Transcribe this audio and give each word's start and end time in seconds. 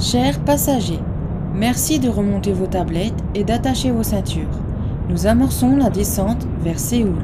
Chers 0.00 0.38
passagers, 0.44 1.00
merci 1.52 1.98
de 1.98 2.08
remonter 2.08 2.52
vos 2.52 2.68
tablettes 2.68 3.20
et 3.34 3.42
d'attacher 3.42 3.90
vos 3.90 4.04
ceintures. 4.04 4.48
Nous 5.08 5.26
amorçons 5.26 5.76
la 5.76 5.90
descente 5.90 6.46
vers 6.60 6.78
Séoul. 6.78 7.18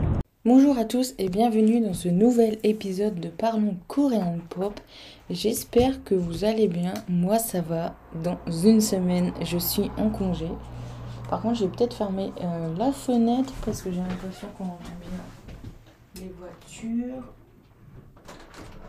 Bonjour 0.44 0.76
à 0.76 0.84
tous 0.84 1.14
et 1.18 1.28
bienvenue 1.28 1.80
dans 1.80 1.94
ce 1.94 2.08
nouvel 2.08 2.58
épisode 2.64 3.20
de 3.20 3.28
Parlons 3.28 3.76
Coréen 3.86 4.38
Pop. 4.50 4.80
J'espère 5.30 6.02
que 6.02 6.16
vous 6.16 6.44
allez 6.44 6.66
bien. 6.66 6.94
Moi 7.08 7.38
ça 7.38 7.60
va. 7.60 7.94
Dans 8.24 8.38
une 8.50 8.80
semaine, 8.80 9.32
je 9.40 9.58
suis 9.58 9.92
en 9.96 10.10
congé. 10.10 10.48
Par 11.30 11.42
contre, 11.42 11.60
j'ai 11.60 11.68
peut-être 11.68 11.94
fermé 11.94 12.32
euh, 12.42 12.76
la 12.76 12.90
fenêtre 12.90 13.52
parce 13.64 13.82
que 13.82 13.92
j'ai 13.92 14.00
l'impression 14.00 14.48
qu'on 14.58 14.64
entend 14.64 14.98
bien 15.00 16.22
les 16.24 16.34
voitures. 16.36 17.22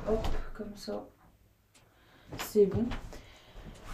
Hop, 0.10 0.28
comme 0.56 0.76
ça. 0.76 1.06
C'est 2.40 2.66
bon. 2.66 2.86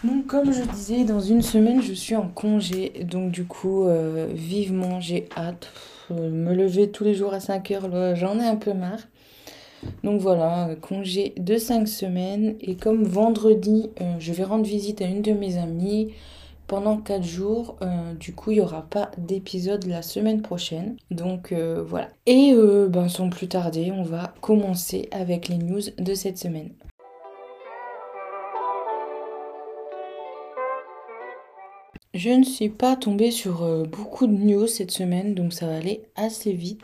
Donc 0.04 0.26
comme 0.26 0.52
je 0.52 0.64
disais, 0.64 1.04
dans 1.04 1.20
une 1.20 1.44
semaine, 1.44 1.82
je 1.82 1.94
suis 1.94 2.16
en 2.16 2.28
congé. 2.28 2.92
Donc 3.04 3.32
du 3.32 3.46
coup, 3.46 3.84
euh, 3.84 4.28
vivement, 4.34 5.00
j'ai 5.00 5.28
hâte. 5.38 5.70
Euh, 6.10 6.30
me 6.30 6.54
lever 6.56 6.90
tous 6.90 7.04
les 7.04 7.14
jours 7.14 7.34
à 7.34 7.40
5 7.40 7.72
heures, 7.72 8.16
j'en 8.16 8.40
ai 8.40 8.46
un 8.46 8.56
peu 8.56 8.74
marre. 8.74 9.08
Donc 10.04 10.20
voilà, 10.20 10.70
congé 10.82 11.34
de 11.38 11.58
5 11.58 11.88
semaines. 11.88 12.56
Et 12.62 12.76
comme 12.76 13.04
vendredi, 13.04 13.92
euh, 14.02 14.16
je 14.20 14.34
vais 14.34 14.44
rendre 14.44 14.66
visite 14.66 15.02
à 15.02 15.06
une 15.06 15.22
de 15.22 15.34
mes 15.34 15.58
amies 15.58 16.14
pendant 16.66 16.98
4 16.98 17.24
jours. 17.24 17.78
du 18.20 18.34
coup, 18.34 18.52
il 18.52 18.56
n'y 18.56 18.62
aura 18.62 18.84
pas 18.84 19.12
d'épisode 19.18 19.86
la 19.86 20.02
semaine 20.02 20.42
prochaine. 20.42 20.96
Donc 21.12 21.54
voilà. 21.54 22.08
Et 22.26 22.56
ben, 22.90 23.10
sans 23.10 23.30
plus 23.30 23.50
tarder, 23.50 23.92
on 23.92 24.04
va 24.04 24.34
commencer 24.40 25.10
avec 25.12 25.50
les 25.50 25.58
news 25.58 25.82
de 26.00 26.14
cette 26.14 26.38
semaine. 26.38 26.70
Je 32.14 32.30
ne 32.30 32.44
suis 32.44 32.70
pas 32.70 32.98
tombée 32.98 33.32
sur 33.32 33.64
euh, 33.64 33.84
beaucoup 33.86 34.28
de 34.28 34.34
news 34.34 34.68
cette 34.68 34.92
semaine, 34.92 35.34
donc 35.34 35.54
ça 35.54 35.68
va 35.68 35.78
aller 35.78 36.02
assez 36.16 36.52
vite. 36.52 36.82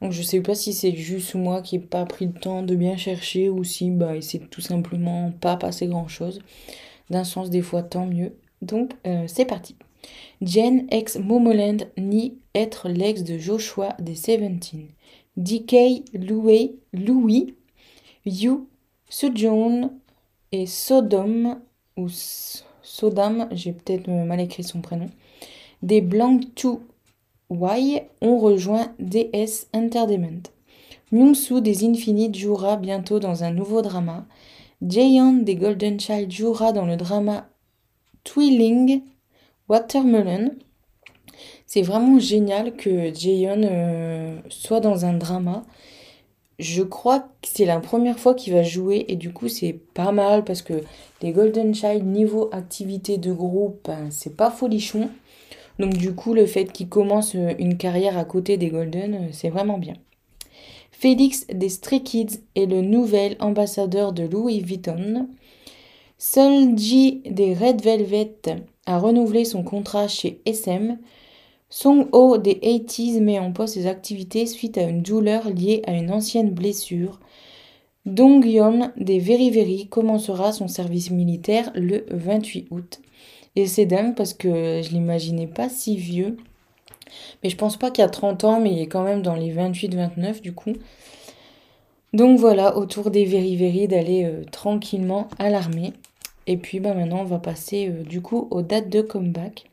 Donc 0.00 0.12
je 0.12 0.22
sais 0.22 0.40
pas 0.40 0.54
si 0.54 0.72
c'est 0.72 0.96
juste 0.96 1.34
moi 1.34 1.60
qui 1.60 1.78
n'ai 1.78 1.84
pas 1.84 2.06
pris 2.06 2.26
le 2.26 2.32
temps 2.32 2.62
de 2.62 2.74
bien 2.74 2.96
chercher 2.96 3.50
ou 3.50 3.64
si 3.64 3.90
bah, 3.90 4.20
c'est 4.22 4.50
tout 4.50 4.62
simplement 4.62 5.30
pas 5.40 5.56
passé 5.56 5.86
grand 5.86 6.08
chose. 6.08 6.40
D'un 7.10 7.24
sens 7.24 7.50
des 7.50 7.60
fois 7.60 7.82
tant 7.82 8.06
mieux. 8.06 8.34
Donc 8.62 8.92
euh, 9.06 9.24
c'est 9.26 9.44
parti. 9.44 9.76
Jen 10.40 10.86
ex 10.90 11.18
Momoland 11.18 11.84
nie 11.98 12.38
être 12.54 12.88
l'ex 12.88 13.22
de 13.22 13.38
Joshua 13.38 13.94
des 14.00 14.14
Seventeen. 14.14 14.88
DK 15.36 16.02
Louis, 16.14 16.76
Louis 16.92 17.54
Yu 18.24 18.66
Sujun 19.08 19.90
et 20.50 20.66
Sodom 20.66 21.60
ou 21.96 22.08
Sodam, 22.92 23.48
j'ai 23.52 23.72
peut-être 23.72 24.06
mal 24.10 24.38
écrit 24.38 24.64
son 24.64 24.82
prénom, 24.82 25.06
des 25.80 26.02
Blank 26.02 26.42
2 26.62 26.78
Y 27.48 28.02
ont 28.20 28.38
rejoint 28.38 28.92
DS 28.98 29.66
Entertainment. 29.72 30.42
Myung-soo 31.10 31.62
des 31.62 31.86
Infinite 31.86 32.36
jouera 32.36 32.76
bientôt 32.76 33.18
dans 33.18 33.44
un 33.44 33.50
nouveau 33.50 33.80
drama. 33.80 34.26
Jaehyun 34.82 35.42
des 35.42 35.54
Golden 35.54 35.98
Child 35.98 36.30
jouera 36.30 36.72
dans 36.72 36.84
le 36.84 36.98
drama 36.98 37.48
Twilling 38.24 39.00
Watermelon. 39.70 40.50
C'est 41.64 41.80
vraiment 41.80 42.18
génial 42.18 42.76
que 42.76 43.14
Jaehyun 43.14 43.62
euh, 43.64 44.38
soit 44.50 44.80
dans 44.80 45.06
un 45.06 45.14
drama 45.14 45.62
je 46.58 46.82
crois 46.82 47.20
que 47.20 47.48
c'est 47.48 47.64
la 47.64 47.80
première 47.80 48.18
fois 48.18 48.34
qu'il 48.34 48.52
va 48.52 48.62
jouer 48.62 49.04
et 49.08 49.16
du 49.16 49.32
coup 49.32 49.48
c'est 49.48 49.78
pas 49.94 50.12
mal 50.12 50.44
parce 50.44 50.62
que 50.62 50.82
les 51.22 51.32
Golden 51.32 51.74
Child 51.74 52.04
niveau 52.04 52.48
activité 52.52 53.18
de 53.18 53.32
groupe 53.32 53.80
ben, 53.84 54.10
c'est 54.10 54.36
pas 54.36 54.50
folichon 54.50 55.10
donc 55.78 55.94
du 55.96 56.14
coup 56.14 56.34
le 56.34 56.46
fait 56.46 56.66
qu'il 56.66 56.88
commence 56.88 57.34
euh, 57.34 57.54
une 57.58 57.76
carrière 57.76 58.18
à 58.18 58.24
côté 58.24 58.56
des 58.56 58.68
Golden 58.68 59.14
euh, 59.14 59.28
c'est 59.32 59.50
vraiment 59.50 59.78
bien. 59.78 59.94
Félix 60.90 61.46
des 61.48 61.68
Stray 61.68 62.02
Kids 62.02 62.40
est 62.54 62.66
le 62.66 62.80
nouvel 62.80 63.36
ambassadeur 63.40 64.12
de 64.12 64.22
Louis 64.22 64.60
Vuitton. 64.60 65.26
Solji 66.16 67.22
des 67.28 67.54
Red 67.54 67.82
Velvet 67.82 68.36
a 68.86 68.98
renouvelé 68.98 69.44
son 69.44 69.64
contrat 69.64 70.06
chez 70.06 70.40
SM. 70.46 70.98
Song 71.74 72.06
Ho 72.12 72.36
des 72.36 72.56
80s 72.56 73.22
met 73.22 73.38
en 73.38 73.50
pause 73.50 73.70
ses 73.70 73.86
activités 73.86 74.44
suite 74.44 74.76
à 74.76 74.82
une 74.82 75.00
douleur 75.00 75.48
liée 75.48 75.80
à 75.86 75.94
une 75.94 76.10
ancienne 76.10 76.50
blessure. 76.50 77.18
Dong 78.04 78.44
Yeon 78.44 78.90
des 78.98 79.18
Very 79.18 79.88
commencera 79.88 80.52
son 80.52 80.68
service 80.68 81.10
militaire 81.10 81.72
le 81.74 82.04
28 82.10 82.66
août. 82.72 83.00
Et 83.56 83.66
c'est 83.66 83.86
dingue 83.86 84.14
parce 84.14 84.34
que 84.34 84.82
je 84.82 84.90
l'imaginais 84.90 85.46
pas 85.46 85.70
si 85.70 85.96
vieux. 85.96 86.36
Mais 87.42 87.48
je 87.48 87.56
pense 87.56 87.78
pas 87.78 87.90
qu'il 87.90 88.04
a 88.04 88.10
30 88.10 88.44
ans, 88.44 88.60
mais 88.60 88.72
il 88.72 88.78
est 88.78 88.86
quand 88.86 89.04
même 89.04 89.22
dans 89.22 89.34
les 89.34 89.50
28-29 89.50 90.42
du 90.42 90.52
coup. 90.52 90.74
Donc 92.12 92.38
voilà, 92.38 92.76
autour 92.76 93.10
des 93.10 93.24
Very 93.24 93.88
d'aller 93.88 94.24
euh, 94.24 94.44
tranquillement 94.44 95.26
à 95.38 95.48
l'armée. 95.48 95.94
Et 96.46 96.58
puis 96.58 96.80
bah, 96.80 96.92
maintenant 96.92 97.20
on 97.20 97.24
va 97.24 97.38
passer 97.38 97.88
euh, 97.88 98.02
du 98.02 98.20
coup 98.20 98.46
aux 98.50 98.60
dates 98.60 98.90
de 98.90 99.00
comeback. 99.00 99.71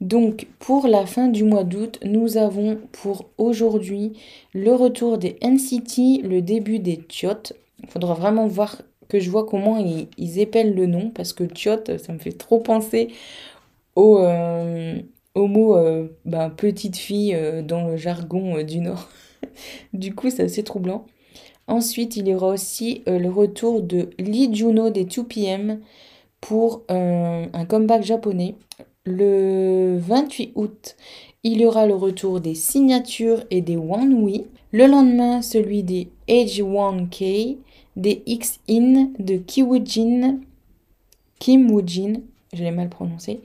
Donc 0.00 0.46
pour 0.58 0.86
la 0.88 1.06
fin 1.06 1.28
du 1.28 1.44
mois 1.44 1.64
d'août, 1.64 1.98
nous 2.04 2.36
avons 2.36 2.78
pour 2.92 3.30
aujourd'hui 3.38 4.12
le 4.52 4.74
retour 4.74 5.16
des 5.18 5.38
NCT, 5.42 6.22
le 6.22 6.42
début 6.42 6.78
des 6.78 6.98
Tiot. 6.98 7.54
Il 7.82 7.88
faudra 7.88 8.14
vraiment 8.14 8.46
voir 8.46 8.82
que 9.08 9.20
je 9.20 9.30
vois 9.30 9.46
comment 9.46 9.78
ils, 9.78 10.38
épellent 10.38 10.74
le 10.74 10.86
nom 10.86 11.10
parce 11.10 11.32
que 11.32 11.44
Tiot, 11.44 11.98
ça 11.98 12.12
me 12.12 12.18
fait 12.18 12.32
trop 12.32 12.60
penser 12.60 13.08
au, 13.94 14.18
euh, 14.18 15.00
mot 15.34 15.76
euh, 15.76 16.08
bah, 16.24 16.50
petite 16.54 16.96
fille 16.96 17.34
euh, 17.34 17.62
dans 17.62 17.86
le 17.88 17.96
jargon 17.96 18.62
du 18.62 18.80
Nord. 18.80 19.08
du 19.94 20.14
coup, 20.14 20.28
c'est 20.30 20.42
assez 20.42 20.64
troublant. 20.64 21.06
Ensuite, 21.68 22.16
il 22.16 22.28
y 22.28 22.34
aura 22.34 22.48
aussi 22.48 23.02
le 23.06 23.28
retour 23.28 23.82
de 23.82 24.10
Lee 24.18 24.54
Juno 24.54 24.90
des 24.90 25.04
2PM 25.04 25.80
pour 26.40 26.84
un 26.88 27.64
comeback 27.68 28.04
japonais. 28.04 28.54
Le 29.08 29.98
28 30.00 30.50
août, 30.56 30.96
il 31.44 31.60
y 31.60 31.64
aura 31.64 31.86
le 31.86 31.94
retour 31.94 32.40
des 32.40 32.56
signatures 32.56 33.44
et 33.52 33.60
des 33.60 33.76
One 33.76 34.42
Le 34.72 34.86
lendemain, 34.88 35.42
celui 35.42 35.84
des 35.84 36.08
Age 36.28 36.60
1K, 36.60 37.56
des 37.94 38.24
X-In 38.26 39.10
de 39.20 39.36
Kiwoojin, 39.36 40.40
Kim 41.38 41.70
Woojin, 41.70 42.14
je 42.52 42.64
l'ai 42.64 42.72
mal 42.72 42.88
prononcé, 42.88 43.42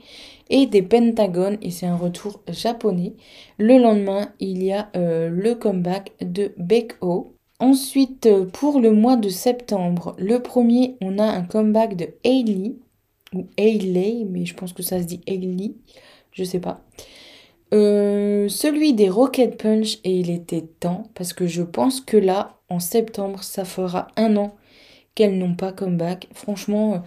et 0.50 0.66
des 0.66 0.82
Pentagon, 0.82 1.56
et 1.62 1.70
c'est 1.70 1.86
un 1.86 1.96
retour 1.96 2.40
japonais. 2.48 3.12
Le 3.56 3.78
lendemain, 3.78 4.32
il 4.40 4.64
y 4.64 4.72
a 4.72 4.88
euh, 4.96 5.28
le 5.30 5.54
comeback 5.54 6.10
de 6.20 6.52
Beko. 6.56 7.34
Ensuite, 7.60 8.28
pour 8.52 8.80
le 8.80 8.90
mois 8.90 9.14
de 9.14 9.28
septembre, 9.28 10.16
le 10.18 10.42
premier, 10.42 10.96
on 11.00 11.20
a 11.20 11.24
un 11.24 11.42
comeback 11.42 11.94
de 11.94 12.08
Hailey 12.24 12.74
ou 13.34 13.46
Hayley, 13.56 14.24
mais 14.28 14.44
je 14.44 14.54
pense 14.54 14.72
que 14.72 14.82
ça 14.82 15.00
se 15.00 15.04
dit 15.04 15.20
Hailey, 15.26 15.72
je 16.32 16.44
sais 16.44 16.60
pas. 16.60 16.80
Euh, 17.74 18.48
celui 18.48 18.92
des 18.92 19.08
Rocket 19.08 19.56
Punch, 19.56 19.98
et 20.04 20.12
il 20.18 20.30
était 20.30 20.62
temps, 20.80 21.04
parce 21.14 21.32
que 21.32 21.46
je 21.46 21.62
pense 21.62 22.00
que 22.00 22.16
là, 22.16 22.58
en 22.68 22.80
septembre, 22.80 23.42
ça 23.42 23.64
fera 23.64 24.08
un 24.16 24.36
an 24.36 24.54
qu'elles 25.14 25.38
n'ont 25.38 25.54
pas 25.54 25.72
comeback. 25.72 26.28
Franchement, 26.34 26.94
euh, 26.94 26.98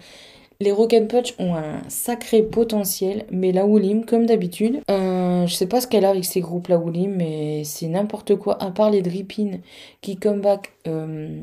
les 0.60 0.72
Rocket 0.72 1.08
Punch 1.08 1.34
ont 1.38 1.54
un 1.54 1.82
sacré 1.88 2.42
potentiel, 2.42 3.26
mais 3.30 3.52
la 3.52 3.66
Woolim, 3.66 4.04
comme 4.04 4.26
d'habitude, 4.26 4.80
euh, 4.90 5.46
je 5.46 5.54
sais 5.54 5.66
pas 5.66 5.80
ce 5.80 5.86
qu'elle 5.86 6.04
a 6.04 6.10
avec 6.10 6.24
ces 6.24 6.40
groupes, 6.40 6.68
la 6.68 6.78
Woolim, 6.78 7.14
mais 7.14 7.62
c'est 7.64 7.88
n'importe 7.88 8.36
quoi, 8.36 8.60
à 8.62 8.70
part 8.70 8.90
les 8.90 9.02
Drippin 9.02 9.58
qui 10.00 10.16
comeback 10.16 10.72
euh, 10.86 11.42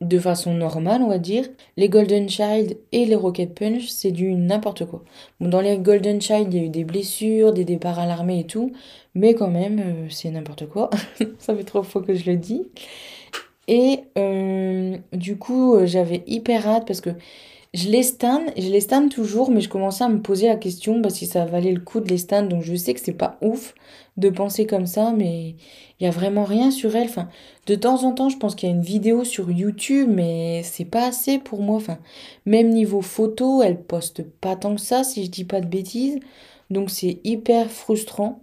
de 0.00 0.18
façon 0.18 0.54
normale, 0.54 1.02
on 1.02 1.08
va 1.08 1.18
dire. 1.18 1.46
Les 1.76 1.88
Golden 1.88 2.28
Child 2.28 2.78
et 2.92 3.04
les 3.04 3.14
Rocket 3.14 3.54
Punch, 3.54 3.88
c'est 3.88 4.12
du 4.12 4.34
n'importe 4.34 4.86
quoi. 4.86 5.02
Dans 5.40 5.60
les 5.60 5.78
Golden 5.78 6.20
Child, 6.20 6.52
il 6.52 6.58
y 6.58 6.62
a 6.62 6.66
eu 6.66 6.70
des 6.70 6.84
blessures, 6.84 7.52
des 7.52 7.64
départs 7.64 7.98
à 7.98 8.06
l'armée 8.06 8.40
et 8.40 8.46
tout, 8.46 8.72
mais 9.14 9.34
quand 9.34 9.50
même, 9.50 9.78
euh, 9.78 10.06
c'est 10.08 10.30
n'importe 10.30 10.66
quoi. 10.66 10.90
Ça 11.38 11.54
fait 11.54 11.64
trop 11.64 11.82
fois 11.82 12.02
que 12.02 12.14
je 12.14 12.30
le 12.30 12.36
dis. 12.36 12.66
Et 13.68 14.00
euh, 14.18 14.96
du 15.12 15.36
coup, 15.36 15.74
euh, 15.74 15.86
j'avais 15.86 16.24
hyper 16.26 16.66
hâte 16.66 16.86
parce 16.86 17.00
que 17.00 17.10
je 17.72 17.88
les 17.88 18.02
stan, 18.02 18.40
je 18.56 18.68
les 18.68 18.80
stan 18.80 19.08
toujours, 19.08 19.50
mais 19.50 19.60
je 19.60 19.68
commençais 19.68 20.02
à 20.02 20.08
me 20.08 20.20
poser 20.20 20.48
la 20.48 20.56
question 20.56 21.00
si 21.08 21.26
ça 21.26 21.44
valait 21.44 21.72
le 21.72 21.80
coup 21.80 22.00
de 22.00 22.08
les 22.08 22.18
stan. 22.18 22.42
Donc 22.42 22.62
je 22.62 22.74
sais 22.74 22.94
que 22.94 23.00
c'est 23.00 23.12
pas 23.12 23.38
ouf 23.42 23.74
de 24.20 24.30
penser 24.30 24.66
comme 24.66 24.86
ça, 24.86 25.12
mais 25.16 25.54
il 25.98 26.04
y 26.04 26.06
a 26.06 26.10
vraiment 26.10 26.44
rien 26.44 26.70
sur 26.70 26.94
elle. 26.96 27.08
Enfin, 27.08 27.28
de 27.66 27.74
temps 27.74 28.04
en 28.04 28.12
temps, 28.12 28.28
je 28.28 28.36
pense 28.36 28.54
qu'il 28.54 28.68
y 28.68 28.72
a 28.72 28.74
une 28.74 28.82
vidéo 28.82 29.24
sur 29.24 29.50
YouTube, 29.50 30.08
mais 30.10 30.62
c'est 30.64 30.84
pas 30.84 31.08
assez 31.08 31.38
pour 31.38 31.62
moi. 31.62 31.76
Enfin, 31.76 31.98
même 32.46 32.70
niveau 32.70 33.00
photo, 33.00 33.62
elle 33.62 33.82
poste 33.82 34.22
pas 34.22 34.56
tant 34.56 34.74
que 34.76 34.80
ça, 34.80 35.04
si 35.04 35.24
je 35.24 35.30
dis 35.30 35.44
pas 35.44 35.60
de 35.60 35.66
bêtises. 35.66 36.20
Donc 36.70 36.90
c'est 36.90 37.18
hyper 37.24 37.70
frustrant. 37.70 38.42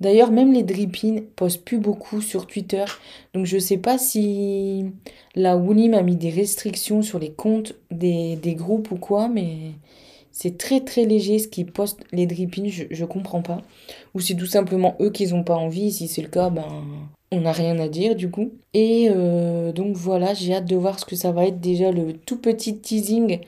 D'ailleurs, 0.00 0.30
même 0.30 0.52
les 0.52 0.62
Drippin 0.62 1.22
postent 1.34 1.64
plus 1.64 1.78
beaucoup 1.78 2.20
sur 2.20 2.46
Twitter. 2.46 2.84
Donc 3.34 3.46
je 3.46 3.58
sais 3.58 3.78
pas 3.78 3.98
si 3.98 4.86
la 5.34 5.56
Woolim 5.56 5.94
a 5.94 6.02
mis 6.02 6.16
des 6.16 6.30
restrictions 6.30 7.02
sur 7.02 7.18
les 7.18 7.32
comptes 7.32 7.74
des, 7.90 8.38
groupes 8.56 8.92
ou 8.92 8.96
quoi, 8.96 9.28
mais 9.28 9.72
C'est 10.32 10.58
très 10.58 10.80
très 10.80 11.04
léger 11.04 11.38
ce 11.38 11.48
qu'ils 11.48 11.70
postent 11.70 12.04
les 12.12 12.26
drippings, 12.26 12.70
je, 12.70 12.84
je 12.90 13.04
comprends 13.04 13.42
pas. 13.42 13.62
Ou 14.14 14.20
c'est 14.20 14.36
tout 14.36 14.46
simplement 14.46 14.96
eux 15.00 15.10
qui 15.10 15.26
n'ont 15.26 15.44
pas 15.44 15.56
envie. 15.56 15.90
Si 15.92 16.08
c'est 16.08 16.22
le 16.22 16.28
cas, 16.28 16.50
ben 16.50 16.66
on 17.30 17.40
n'a 17.40 17.52
rien 17.52 17.78
à 17.78 17.88
dire 17.88 18.16
du 18.16 18.30
coup. 18.30 18.52
Et 18.74 19.08
euh, 19.10 19.72
donc 19.72 19.96
voilà, 19.96 20.34
j'ai 20.34 20.54
hâte 20.54 20.66
de 20.66 20.76
voir 20.76 20.98
ce 20.98 21.04
que 21.04 21.16
ça 21.16 21.32
va 21.32 21.46
être. 21.46 21.60
Déjà 21.60 21.92
le 21.92 22.12
tout 22.14 22.38
petit 22.38 22.78
teasing 22.78 23.40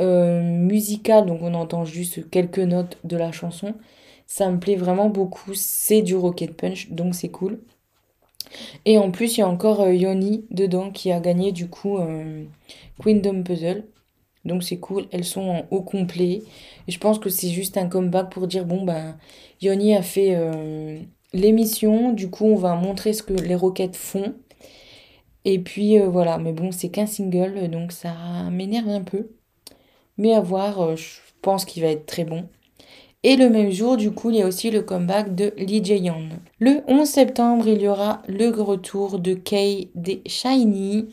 euh, 0.00 0.42
musical, 0.42 1.26
donc 1.26 1.40
on 1.42 1.54
entend 1.54 1.84
juste 1.84 2.28
quelques 2.30 2.58
notes 2.58 2.98
de 3.04 3.16
la 3.16 3.32
chanson. 3.32 3.74
Ça 4.26 4.50
me 4.50 4.58
plaît 4.58 4.76
vraiment 4.76 5.10
beaucoup. 5.10 5.52
C'est 5.54 6.02
du 6.02 6.16
Rocket 6.16 6.54
Punch, 6.56 6.90
donc 6.90 7.14
c'est 7.14 7.28
cool. 7.30 7.60
Et 8.84 8.98
en 8.98 9.10
plus, 9.10 9.36
il 9.36 9.40
y 9.40 9.42
a 9.42 9.48
encore 9.48 9.82
euh, 9.82 9.94
Yoni 9.94 10.44
dedans 10.50 10.90
qui 10.90 11.12
a 11.12 11.20
gagné 11.20 11.52
du 11.52 11.68
coup 11.68 11.98
Queendom 13.02 13.42
Puzzle. 13.44 13.84
Donc 14.44 14.62
c'est 14.62 14.78
cool, 14.78 15.06
elles 15.12 15.24
sont 15.24 15.42
en 15.42 15.66
haut 15.70 15.82
complet. 15.82 16.42
Et 16.88 16.92
je 16.92 16.98
pense 16.98 17.18
que 17.18 17.28
c'est 17.28 17.50
juste 17.50 17.76
un 17.76 17.88
comeback 17.88 18.30
pour 18.30 18.46
dire 18.46 18.64
bon 18.64 18.84
ben 18.84 19.16
Yoni 19.60 19.94
a 19.94 20.02
fait 20.02 20.34
l'émission. 21.32 22.12
Du 22.12 22.30
coup, 22.30 22.46
on 22.46 22.56
va 22.56 22.74
montrer 22.74 23.12
ce 23.12 23.22
que 23.22 23.32
les 23.32 23.54
roquettes 23.54 23.96
font. 23.96 24.34
Et 25.44 25.58
puis 25.58 25.98
euh, 25.98 26.08
voilà, 26.08 26.38
mais 26.38 26.52
bon, 26.52 26.72
c'est 26.72 26.90
qu'un 26.90 27.06
single, 27.06 27.68
donc 27.70 27.92
ça 27.92 28.14
m'énerve 28.50 28.88
un 28.88 29.02
peu. 29.02 29.30
Mais 30.18 30.34
à 30.34 30.40
voir, 30.40 30.80
euh, 30.80 30.96
je 30.96 31.20
pense 31.42 31.64
qu'il 31.64 31.82
va 31.82 31.88
être 31.90 32.06
très 32.06 32.24
bon. 32.24 32.48
Et 33.22 33.36
le 33.36 33.50
même 33.50 33.70
jour, 33.70 33.96
du 33.96 34.12
coup, 34.12 34.30
il 34.30 34.36
y 34.36 34.42
a 34.42 34.46
aussi 34.46 34.70
le 34.70 34.82
comeback 34.82 35.34
de 35.34 35.52
Lee 35.58 35.84
Jae-yeon. 35.84 36.30
Le 36.58 36.82
11 36.88 37.06
septembre, 37.08 37.68
il 37.68 37.80
y 37.82 37.88
aura 37.88 38.22
le 38.28 38.48
retour 38.50 39.18
de 39.18 39.34
Kay 39.34 39.90
des 39.94 40.22
Shiny. 40.26 41.08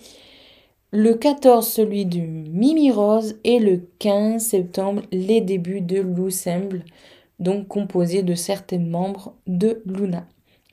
Le 0.94 1.16
14, 1.16 1.68
celui 1.68 2.06
de 2.06 2.20
Mimi 2.20 2.92
Rose. 2.92 3.36
Et 3.44 3.60
le 3.60 3.82
15 4.00 4.42
septembre, 4.42 5.02
les 5.12 5.42
débuts 5.42 5.82
de 5.82 6.00
Loussemble 6.00 6.84
donc 7.40 7.68
composé 7.68 8.24
de 8.24 8.34
certains 8.36 8.80
membres 8.80 9.34
de 9.46 9.82
Luna. 9.86 10.26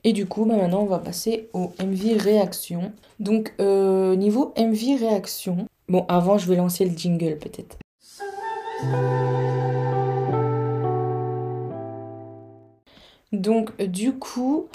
Et 0.04 0.12
du 0.12 0.26
coup, 0.26 0.44
bah, 0.44 0.56
maintenant, 0.56 0.82
on 0.82 0.86
va 0.86 1.00
passer 1.00 1.48
au 1.52 1.72
MV 1.82 2.16
réaction. 2.16 2.92
Donc, 3.18 3.54
euh, 3.60 4.14
niveau 4.14 4.54
MV 4.56 4.98
réaction, 5.00 5.66
bon, 5.88 6.04
avant, 6.08 6.38
je 6.38 6.48
vais 6.48 6.56
lancer 6.56 6.84
le 6.84 6.96
jingle 6.96 7.36
peut-être. 7.38 7.78
Donc, 13.32 13.76
du 13.82 14.12
coup, 14.12 14.68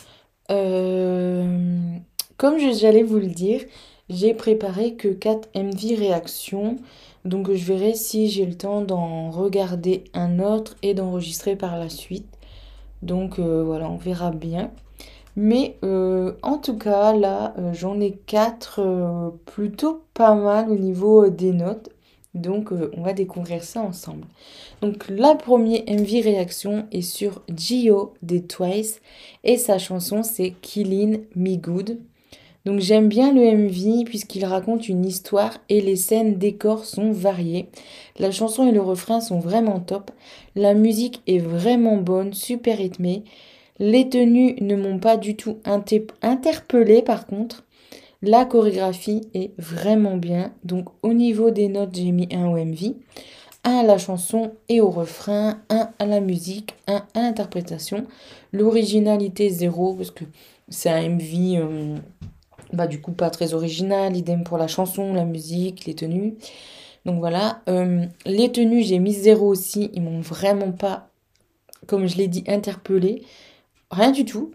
euh, 0.52 1.80
comme 2.38 2.58
j'allais 2.60 3.04
vous 3.04 3.20
le 3.20 3.28
dire, 3.28 3.62
j'ai 4.10 4.34
préparé 4.34 4.94
que 4.94 5.08
4 5.08 5.50
MV 5.56 5.98
réactions. 5.98 6.78
Donc 7.26 7.52
je 7.52 7.64
verrai 7.66 7.94
si 7.94 8.30
j'ai 8.30 8.46
le 8.46 8.56
temps 8.56 8.82
d'en 8.82 9.30
regarder 9.30 10.06
un 10.14 10.40
autre 10.40 10.76
et 10.82 10.94
d'enregistrer 10.94 11.56
par 11.56 11.78
la 11.78 11.90
suite. 11.90 12.28
Donc 13.02 13.40
euh, 13.40 13.64
voilà, 13.64 13.90
on 13.90 13.98
verra 13.98 14.32
bien. 14.32 14.72
Mais 15.36 15.78
euh, 15.84 16.34
en 16.42 16.58
tout 16.58 16.78
cas, 16.78 17.14
là, 17.14 17.54
euh, 17.58 17.74
j'en 17.74 18.00
ai 18.00 18.12
quatre 18.12 18.82
plutôt 19.46 20.04
pas 20.14 20.36
mal 20.36 20.70
au 20.70 20.76
niveau 20.76 21.30
des 21.30 21.52
notes. 21.52 21.90
Donc 22.36 22.72
on 22.72 23.02
va 23.02 23.14
découvrir 23.14 23.64
ça 23.64 23.82
ensemble. 23.82 24.26
Donc 24.82 25.06
la 25.10 25.34
première 25.34 25.82
MV 25.88 26.22
réaction 26.24 26.86
est 26.92 27.02
sur 27.02 27.42
Gio 27.54 28.14
des 28.22 28.44
Twice 28.44 29.02
et 29.44 29.58
sa 29.58 29.80
chanson 29.80 30.22
c'est 30.22 30.52
Killin' 30.62 31.22
Me 31.36 31.56
Good. 31.56 31.98
Donc 32.66 32.80
j'aime 32.80 33.08
bien 33.08 33.34
le 33.34 33.42
MV 33.42 34.04
puisqu'il 34.06 34.46
raconte 34.46 34.90
une 34.90 35.06
histoire 35.06 35.58
et 35.70 35.82
les 35.82 35.96
scènes 35.96 36.38
décors 36.38 36.86
sont 36.86 37.12
variées. 37.12 37.70
La 38.18 38.32
chanson 38.32 38.68
et 38.68 38.72
le 38.72 38.82
refrain 38.82 39.22
sont 39.22 39.40
vraiment 39.40 39.80
top. 39.80 40.12
La 40.56 40.74
musique 40.74 41.22
est 41.26 41.40
vraiment 41.40 41.98
bonne, 41.98 42.34
super 42.34 42.78
rythmée. 42.78 43.24
Les 43.80 44.10
tenues 44.10 44.56
ne 44.60 44.76
m'ont 44.76 45.00
pas 45.00 45.16
du 45.16 45.36
tout 45.38 45.58
interpellée 46.22 47.02
par 47.02 47.28
contre. 47.28 47.64
La 48.22 48.44
chorégraphie 48.44 49.22
est 49.34 49.52
vraiment 49.58 50.18
bien. 50.18 50.52
Donc 50.66 50.90
au 51.02 51.14
niveau 51.14 51.52
des 51.52 51.70
notes, 51.70 51.96
j'ai 51.96 52.12
mis 52.12 52.28
un 52.34 52.48
au 52.48 52.58
MV, 52.58 52.94
un 53.64 53.78
à 53.78 53.84
la 53.84 53.98
chanson 53.98 54.52
et 54.68 54.82
au 54.82 54.90
refrain, 54.90 55.62
un 55.70 55.92
à 55.98 56.06
la 56.06 56.20
musique, 56.20 56.76
un 56.88 57.04
à 57.14 57.22
l'interprétation. 57.22 58.06
L'originalité 58.52 59.50
zéro 59.50 59.94
parce 59.94 60.12
que 60.12 60.26
c'est 60.68 60.90
un 60.90 61.08
MV 61.08 61.56
euh, 61.56 61.96
bah, 62.74 62.88
du 62.88 63.02
coup 63.02 63.12
pas 63.12 63.30
très 63.30 63.54
original, 63.54 64.16
idem 64.16 64.44
pour 64.44 64.58
la 64.58 64.68
chanson, 64.68 65.14
la 65.14 65.26
musique, 65.26 65.86
les 65.86 65.96
tenues. 65.96 66.36
Donc 67.06 67.20
voilà, 67.20 67.62
euh, 67.70 68.06
les 68.26 68.52
tenues 68.52 68.84
j'ai 68.84 69.00
mis 69.00 69.14
zéro 69.14 69.48
aussi, 69.48 69.90
ils 69.94 70.02
m'ont 70.02 70.22
vraiment 70.22 70.72
pas, 70.72 71.10
comme 71.88 72.08
je 72.08 72.18
l'ai 72.18 72.28
dit, 72.28 72.44
interpellé, 72.48 73.24
rien 73.92 74.12
du 74.12 74.26
tout. 74.26 74.52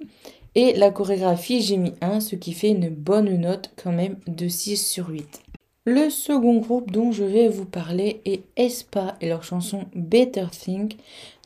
Et 0.55 0.73
la 0.75 0.91
chorégraphie 0.91 1.63
j'ai 1.63 1.77
mis 1.77 1.95
1, 2.01 2.21
ce 2.21 2.37
qui 2.37 2.53
fait 2.53 2.71
une 2.71 2.89
bonne 2.89 3.35
note 3.37 3.73
quand 3.83 3.93
même 3.93 4.17
de 4.29 4.47
6 4.47 4.77
sur 4.77 5.09
8. 5.09 5.43
Le 5.87 6.09
second 6.11 6.59
groupe 6.59 6.91
dont 6.91 7.13
je 7.13 7.25
vais 7.25 7.49
vous 7.49 7.67
parler 7.67 8.23
est 8.25 8.43
Espa 8.57 9.17
et 9.21 9.29
leur 9.29 9.43
chanson 9.43 9.85
Better 9.95 10.47
Think. 10.51 10.97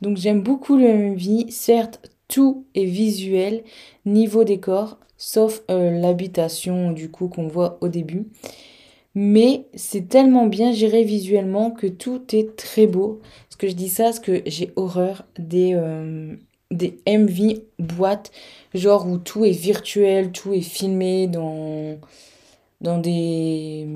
Donc 0.03 0.17
j'aime 0.17 0.43
beaucoup 0.43 0.77
le 0.77 0.93
MV, 0.93 1.51
certes 1.51 2.01
tout 2.29 2.67
est 2.75 2.85
visuel, 2.85 3.65
niveau 4.05 4.45
décor, 4.45 4.99
sauf 5.19 5.63
euh, 5.71 5.91
l'habitation 6.01 6.93
du 6.93 7.11
coup 7.11 7.29
qu'on 7.29 7.49
voit 7.49 7.77
au 7.81 7.89
début. 7.89 8.27
Mais 9.15 9.67
c'est 9.75 10.09
tellement 10.09 10.47
bien 10.47 10.73
géré 10.73 11.03
visuellement 11.03 11.73
que 11.73 11.89
tout 11.89 12.23
est 12.33 12.57
très 12.57 12.87
beau. 12.87 13.21
Ce 13.51 13.57
que 13.57 13.69
je 13.69 13.73
dis 13.75 13.89
ça, 13.89 14.05
parce 14.05 14.21
que 14.21 14.43
j'ai 14.47 14.73
horreur 14.77 15.25
des, 15.39 15.73
euh, 15.75 16.37
des 16.71 16.99
MV 17.07 17.63
boîtes, 17.81 18.31
genre 18.75 19.09
où 19.09 19.19
tout 19.19 19.45
est 19.45 19.51
virtuel, 19.51 20.31
tout 20.31 20.53
est 20.53 20.61
filmé 20.61 21.27
dans, 21.27 21.99
dans 22.81 22.99
des... 22.99 23.89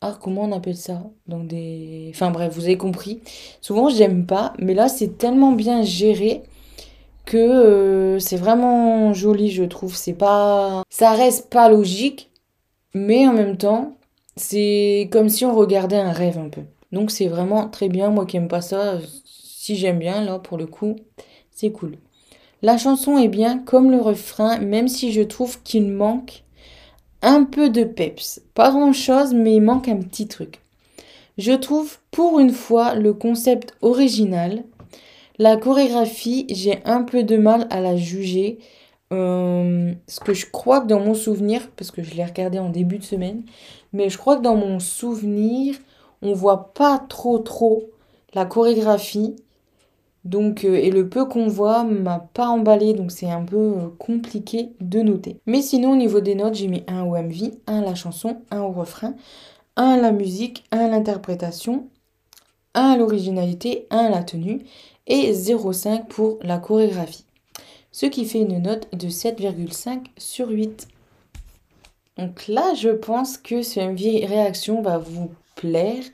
Ah, 0.00 0.16
comment 0.20 0.42
on 0.42 0.52
appelle 0.52 0.76
ça? 0.76 1.04
Dans 1.26 1.44
des... 1.44 2.08
Enfin 2.10 2.30
bref, 2.30 2.52
vous 2.54 2.64
avez 2.64 2.76
compris. 2.76 3.20
Souvent, 3.60 3.88
j'aime 3.90 4.26
pas, 4.26 4.54
mais 4.58 4.74
là, 4.74 4.88
c'est 4.88 5.18
tellement 5.18 5.52
bien 5.52 5.82
géré 5.82 6.42
euh, 7.36 8.18
c'est 8.18 8.36
vraiment 8.36 9.12
joli, 9.12 9.50
je 9.50 9.64
trouve. 9.64 9.96
C'est 9.96 10.14
pas, 10.14 10.82
ça 10.90 11.12
reste 11.12 11.50
pas 11.50 11.68
logique, 11.68 12.30
mais 12.94 13.26
en 13.26 13.32
même 13.32 13.56
temps, 13.56 13.96
c'est 14.36 15.08
comme 15.12 15.28
si 15.28 15.44
on 15.44 15.54
regardait 15.54 15.98
un 15.98 16.12
rêve 16.12 16.38
un 16.38 16.48
peu. 16.48 16.62
Donc 16.92 17.10
c'est 17.10 17.28
vraiment 17.28 17.68
très 17.68 17.88
bien. 17.88 18.10
Moi 18.10 18.26
qui 18.26 18.36
aime 18.36 18.48
pas 18.48 18.60
ça, 18.62 18.98
si 19.24 19.76
j'aime 19.76 19.98
bien 19.98 20.24
là 20.24 20.38
pour 20.38 20.58
le 20.58 20.66
coup, 20.66 20.96
c'est 21.50 21.70
cool. 21.70 21.96
La 22.62 22.76
chanson 22.76 23.18
est 23.18 23.28
bien 23.28 23.58
comme 23.58 23.90
le 23.90 23.98
refrain, 24.00 24.58
même 24.58 24.88
si 24.88 25.12
je 25.12 25.22
trouve 25.22 25.62
qu'il 25.62 25.92
manque 25.92 26.42
un 27.22 27.44
peu 27.44 27.70
de 27.70 27.84
peps. 27.84 28.40
Pas 28.54 28.70
grand 28.70 28.92
chose, 28.92 29.34
mais 29.34 29.54
il 29.56 29.60
manque 29.60 29.88
un 29.88 29.98
petit 29.98 30.26
truc. 30.26 30.60
Je 31.36 31.52
trouve 31.52 31.98
pour 32.10 32.40
une 32.40 32.52
fois 32.52 32.94
le 32.94 33.12
concept 33.12 33.76
original, 33.80 34.64
la 35.38 35.56
chorégraphie, 35.56 36.46
j'ai 36.50 36.82
un 36.84 37.02
peu 37.02 37.22
de 37.22 37.36
mal 37.36 37.66
à 37.70 37.80
la 37.80 37.96
juger. 37.96 38.58
Euh, 39.12 39.94
ce 40.06 40.20
que 40.20 40.34
je 40.34 40.46
crois 40.50 40.80
que 40.80 40.86
dans 40.86 41.00
mon 41.00 41.14
souvenir, 41.14 41.70
parce 41.76 41.90
que 41.90 42.02
je 42.02 42.14
l'ai 42.14 42.24
regardé 42.24 42.58
en 42.58 42.68
début 42.68 42.98
de 42.98 43.04
semaine, 43.04 43.42
mais 43.92 44.10
je 44.10 44.18
crois 44.18 44.36
que 44.36 44.42
dans 44.42 44.56
mon 44.56 44.80
souvenir, 44.80 45.76
on 46.20 46.34
voit 46.34 46.74
pas 46.74 46.98
trop 46.98 47.38
trop 47.38 47.88
la 48.34 48.44
chorégraphie. 48.44 49.36
Donc, 50.24 50.64
euh, 50.64 50.74
et 50.74 50.90
le 50.90 51.08
peu 51.08 51.24
qu'on 51.24 51.46
voit 51.46 51.84
m'a 51.84 52.18
pas 52.18 52.48
emballé, 52.48 52.92
donc 52.92 53.12
c'est 53.12 53.30
un 53.30 53.44
peu 53.44 53.56
euh, 53.56 53.88
compliqué 53.98 54.70
de 54.80 55.00
noter. 55.00 55.40
Mais 55.46 55.62
sinon, 55.62 55.92
au 55.92 55.96
niveau 55.96 56.20
des 56.20 56.34
notes, 56.34 56.54
j'ai 56.54 56.68
mis 56.68 56.84
un 56.86 57.04
au 57.04 57.16
MV, 57.16 57.52
un 57.66 57.78
à 57.78 57.84
la 57.84 57.94
chanson, 57.94 58.42
un 58.50 58.60
au 58.60 58.72
refrain, 58.72 59.14
un 59.76 59.90
à 59.92 59.96
la 59.96 60.12
musique, 60.12 60.64
un 60.70 60.80
à 60.80 60.88
l'interprétation, 60.88 61.88
un 62.74 62.90
à 62.90 62.96
l'originalité, 62.96 63.86
un 63.90 64.06
à 64.06 64.10
la 64.10 64.22
tenue 64.22 64.64
et 65.08 65.32
0,5 65.32 66.06
pour 66.06 66.38
la 66.42 66.58
chorégraphie. 66.58 67.24
Ce 67.90 68.06
qui 68.06 68.26
fait 68.26 68.40
une 68.40 68.62
note 68.62 68.88
de 68.94 69.08
7,5 69.08 70.04
sur 70.16 70.50
8. 70.50 70.86
Donc 72.18 72.46
là, 72.48 72.74
je 72.74 72.90
pense 72.90 73.38
que 73.38 73.62
ce 73.62 73.80
MV 73.80 74.26
Réaction 74.26 74.82
va 74.82 74.98
vous 74.98 75.30
plaire, 75.56 76.04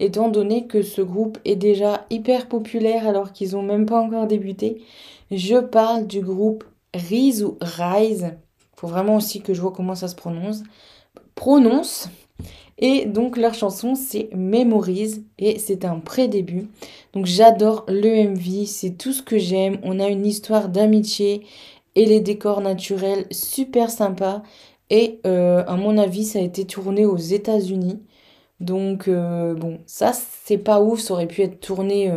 étant 0.00 0.28
donné 0.28 0.66
que 0.66 0.82
ce 0.82 1.02
groupe 1.02 1.38
est 1.44 1.56
déjà 1.56 2.06
hyper 2.10 2.48
populaire 2.48 3.06
alors 3.06 3.32
qu'ils 3.32 3.52
n'ont 3.52 3.62
même 3.62 3.86
pas 3.86 4.00
encore 4.00 4.26
débuté. 4.26 4.82
Je 5.30 5.58
parle 5.58 6.06
du 6.06 6.20
groupe 6.20 6.64
Rise 6.94 7.44
ou 7.44 7.58
Rise. 7.60 8.32
Faut 8.76 8.86
vraiment 8.86 9.16
aussi 9.16 9.42
que 9.42 9.54
je 9.54 9.60
vois 9.60 9.72
comment 9.72 9.94
ça 9.94 10.08
se 10.08 10.16
prononce. 10.16 10.62
Prononce. 11.34 12.08
Et 12.78 13.06
donc 13.06 13.36
leur 13.36 13.54
chanson 13.54 13.94
c'est 13.94 14.30
Memories 14.34 15.24
et 15.38 15.58
c'est 15.58 15.84
un 15.84 15.98
pré-début. 15.98 16.68
Donc 17.12 17.26
j'adore 17.26 17.84
le 17.88 18.28
MV, 18.28 18.66
c'est 18.66 18.96
tout 18.96 19.12
ce 19.12 19.22
que 19.22 19.38
j'aime. 19.38 19.78
On 19.82 20.00
a 20.00 20.08
une 20.08 20.26
histoire 20.26 20.68
d'amitié 20.68 21.44
et 21.96 22.06
les 22.06 22.20
décors 22.20 22.60
naturels 22.60 23.26
super 23.30 23.90
sympas. 23.90 24.42
Et 24.90 25.20
euh, 25.26 25.64
à 25.66 25.76
mon 25.76 25.98
avis 25.98 26.24
ça 26.24 26.38
a 26.38 26.42
été 26.42 26.64
tourné 26.64 27.04
aux 27.04 27.16
États-Unis. 27.16 28.00
Donc, 28.60 29.06
euh, 29.06 29.54
bon, 29.54 29.78
ça, 29.86 30.12
c'est 30.12 30.58
pas 30.58 30.80
ouf. 30.80 31.00
Ça 31.00 31.14
aurait 31.14 31.28
pu 31.28 31.42
être 31.42 31.60
tourné 31.60 32.12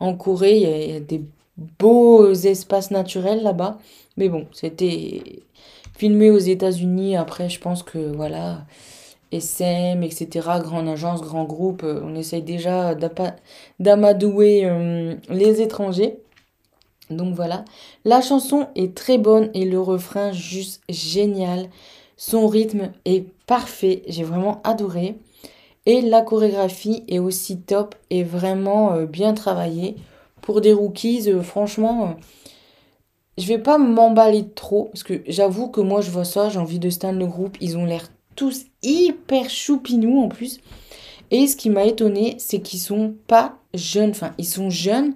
en 0.00 0.14
Corée. 0.16 0.56
Il 0.56 0.92
y, 0.92 0.96
a, 0.96 1.00
des 1.00 1.22
beaux 1.78 2.32
espaces 2.32 2.90
naturels 2.90 3.42
là-bas. 3.42 3.78
Mais 4.16 4.28
bon, 4.28 4.46
c'était 4.52 5.42
filmé 5.96 6.30
aux 6.30 6.38
États-Unis. 6.38 7.16
Après, 7.16 7.48
je 7.48 7.60
pense 7.60 7.82
que 7.82 7.98
voilà, 7.98 8.64
SM, 9.32 10.02
etc., 10.02 10.28
grande 10.62 10.88
agence, 10.88 11.20
grand 11.20 11.44
groupe, 11.44 11.84
on 11.84 12.14
essaye 12.14 12.42
déjà 12.42 12.94
d'amadouer 13.78 14.70
les 15.28 15.60
étrangers. 15.60 16.18
Donc 17.10 17.34
voilà, 17.34 17.64
la 18.04 18.20
chanson 18.20 18.66
est 18.74 18.94
très 18.94 19.18
bonne 19.18 19.50
et 19.54 19.64
le 19.64 19.80
refrain 19.80 20.32
juste 20.32 20.82
génial. 20.88 21.68
Son 22.16 22.48
rythme 22.48 22.90
est 23.04 23.26
parfait, 23.46 24.02
j'ai 24.08 24.24
vraiment 24.24 24.60
adoré. 24.64 25.16
Et 25.86 26.02
la 26.02 26.20
chorégraphie 26.20 27.04
est 27.08 27.18
aussi 27.18 27.60
top 27.60 27.94
et 28.10 28.22
vraiment 28.22 28.92
euh, 28.92 29.06
bien 29.06 29.32
travaillée. 29.32 29.96
Pour 30.42 30.60
des 30.60 30.74
rookies, 30.74 31.30
euh, 31.30 31.42
franchement, 31.42 32.08
euh, 32.08 32.20
je 33.38 33.46
vais 33.46 33.58
pas 33.58 33.78
m'emballer 33.78 34.50
trop 34.50 34.86
parce 34.86 35.02
que 35.02 35.22
j'avoue 35.26 35.68
que 35.68 35.80
moi 35.80 36.02
je 36.02 36.10
vois 36.10 36.26
ça, 36.26 36.50
j'ai 36.50 36.58
envie 36.58 36.78
de 36.78 36.90
stand 36.90 37.18
le 37.18 37.26
groupe. 37.26 37.56
Ils 37.62 37.78
ont 37.78 37.86
l'air 37.86 38.10
tous 38.38 38.66
hyper 38.84 39.50
choupinous 39.50 40.22
en 40.22 40.28
plus. 40.28 40.60
Et 41.32 41.48
ce 41.48 41.56
qui 41.56 41.70
m'a 41.70 41.84
étonné, 41.84 42.36
c'est 42.38 42.60
qu'ils 42.60 42.78
sont 42.78 43.14
pas 43.26 43.56
jeunes. 43.74 44.10
Enfin, 44.10 44.30
ils 44.38 44.46
sont 44.46 44.70
jeunes, 44.70 45.14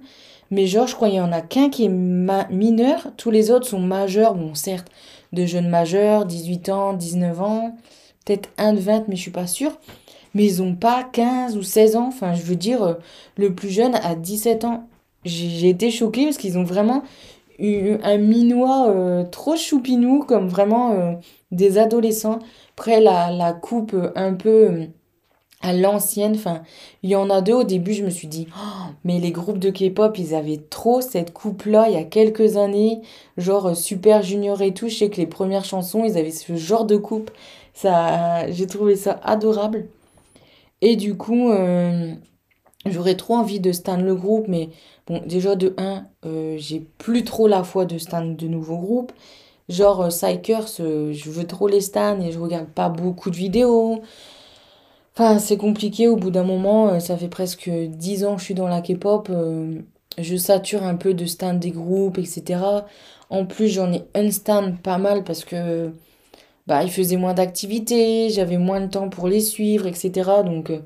mais 0.51 0.67
genre, 0.67 0.87
je 0.87 0.95
crois 0.95 1.07
qu'il 1.07 1.17
y 1.17 1.21
en 1.21 1.31
a 1.31 1.39
qu'un 1.39 1.69
qui 1.69 1.85
est 1.85 1.89
mineur. 1.89 3.07
Tous 3.15 3.31
les 3.31 3.49
autres 3.49 3.65
sont 3.65 3.79
majeurs. 3.79 4.35
Bon, 4.35 4.53
certes, 4.53 4.91
de 5.31 5.45
jeunes 5.45 5.69
majeurs, 5.69 6.25
18 6.25 6.69
ans, 6.69 6.93
19 6.93 7.41
ans. 7.41 7.77
Peut-être 8.25 8.49
un 8.57 8.73
de 8.73 8.79
20, 8.79 9.07
mais 9.07 9.15
je 9.15 9.21
suis 9.21 9.31
pas 9.31 9.47
sûre. 9.47 9.79
Mais 10.33 10.43
ils 10.43 10.61
ont 10.61 10.75
pas 10.75 11.03
15 11.03 11.55
ou 11.55 11.63
16 11.63 11.95
ans. 11.95 12.07
Enfin, 12.07 12.33
je 12.33 12.43
veux 12.43 12.57
dire, 12.57 12.83
euh, 12.83 12.93
le 13.37 13.55
plus 13.55 13.69
jeune 13.69 13.95
a 13.95 14.15
17 14.15 14.65
ans. 14.65 14.87
J'ai 15.23 15.69
été 15.69 15.91
choquée 15.91 16.25
parce 16.25 16.37
qu'ils 16.37 16.57
ont 16.57 16.65
vraiment 16.65 17.03
eu 17.57 17.95
un 18.03 18.17
minois 18.17 18.89
euh, 18.89 19.23
trop 19.23 19.55
choupinou, 19.55 20.25
comme 20.27 20.49
vraiment 20.49 20.91
euh, 20.91 21.13
des 21.53 21.77
adolescents. 21.77 22.39
Après, 22.77 23.01
la, 23.01 23.31
la 23.31 23.53
coupe 23.53 23.95
un 24.15 24.33
peu 24.33 24.87
à 25.63 25.73
l'ancienne. 25.73 26.33
Enfin, 26.35 26.61
il 27.01 27.09
y 27.09 27.15
en 27.15 27.29
a 27.29 27.41
deux 27.41 27.53
au 27.53 27.63
début, 27.63 27.93
je 27.93 28.03
me 28.03 28.09
suis 28.09 28.27
dit, 28.27 28.47
oh, 28.55 28.91
mais 29.03 29.19
les 29.19 29.31
groupes 29.31 29.57
de 29.59 29.71
K-pop, 29.71 30.17
ils 30.19 30.35
avaient 30.35 30.61
trop 30.69 31.01
cette 31.01 31.33
coupe-là 31.33 31.87
il 31.89 31.93
y 31.95 31.97
a 31.97 32.03
quelques 32.03 32.57
années, 32.57 33.01
genre 33.37 33.67
euh, 33.67 33.73
Super 33.73 34.21
Junior 34.21 34.61
et 34.61 34.73
tout. 34.73 34.89
Je 34.89 34.95
sais 34.95 35.09
que 35.09 35.17
les 35.17 35.27
premières 35.27 35.65
chansons, 35.65 36.03
ils 36.05 36.17
avaient 36.17 36.31
ce 36.31 36.55
genre 36.55 36.85
de 36.85 36.97
coupe. 36.97 37.31
Ça, 37.73 38.49
j'ai 38.51 38.67
trouvé 38.67 38.95
ça 38.95 39.19
adorable. 39.23 39.87
Et 40.81 40.95
du 40.95 41.15
coup, 41.15 41.49
euh, 41.49 42.13
j'aurais 42.85 43.15
trop 43.15 43.35
envie 43.35 43.59
de 43.59 43.71
stan 43.71 43.97
le 43.97 44.15
groupe, 44.15 44.47
mais 44.47 44.69
bon, 45.07 45.21
déjà 45.25 45.55
de 45.55 45.73
1, 45.77 46.05
euh, 46.25 46.55
j'ai 46.57 46.81
plus 46.97 47.23
trop 47.23 47.47
la 47.47 47.63
foi 47.63 47.85
de 47.85 47.97
stan 47.97 48.25
de 48.25 48.47
nouveaux 48.47 48.77
groupes. 48.77 49.13
Genre 49.69 50.07
Psychers, 50.09 50.77
je 50.77 51.29
veux 51.29 51.47
trop 51.47 51.67
les 51.67 51.81
stan 51.81 52.19
et 52.21 52.31
je 52.31 52.39
regarde 52.39 52.67
pas 52.67 52.89
beaucoup 52.89 53.29
de 53.29 53.35
vidéos. 53.35 54.01
Enfin, 55.15 55.37
c'est 55.37 55.57
compliqué 55.57 56.07
au 56.07 56.15
bout 56.15 56.31
d'un 56.31 56.43
moment, 56.43 56.87
euh, 56.89 56.99
ça 56.99 57.17
fait 57.17 57.27
presque 57.27 57.69
10 57.69 58.25
ans 58.25 58.33
que 58.35 58.39
je 58.39 58.45
suis 58.45 58.53
dans 58.55 58.67
la 58.67 58.81
K-pop, 58.81 59.27
euh, 59.29 59.79
je 60.17 60.35
sature 60.35 60.81
un 60.83 60.95
peu 60.95 61.13
de 61.13 61.25
stand 61.25 61.59
des 61.59 61.69
groupes, 61.69 62.17
etc. 62.17 62.59
En 63.29 63.45
plus, 63.45 63.67
j'en 63.67 63.91
ai 63.93 64.05
un 64.15 64.31
stand 64.31 64.79
pas 64.81 64.97
mal 64.97 65.23
parce 65.23 65.45
que 65.45 65.91
bah, 66.67 66.83
ils 66.83 66.91
faisaient 66.91 67.17
moins 67.17 67.33
d'activités, 67.35 68.29
j'avais 68.29 68.57
moins 68.57 68.81
de 68.81 68.87
temps 68.87 69.09
pour 69.09 69.27
les 69.27 69.41
suivre, 69.41 69.87
etc. 69.87 70.43
Donc, 70.45 70.71
euh, 70.71 70.79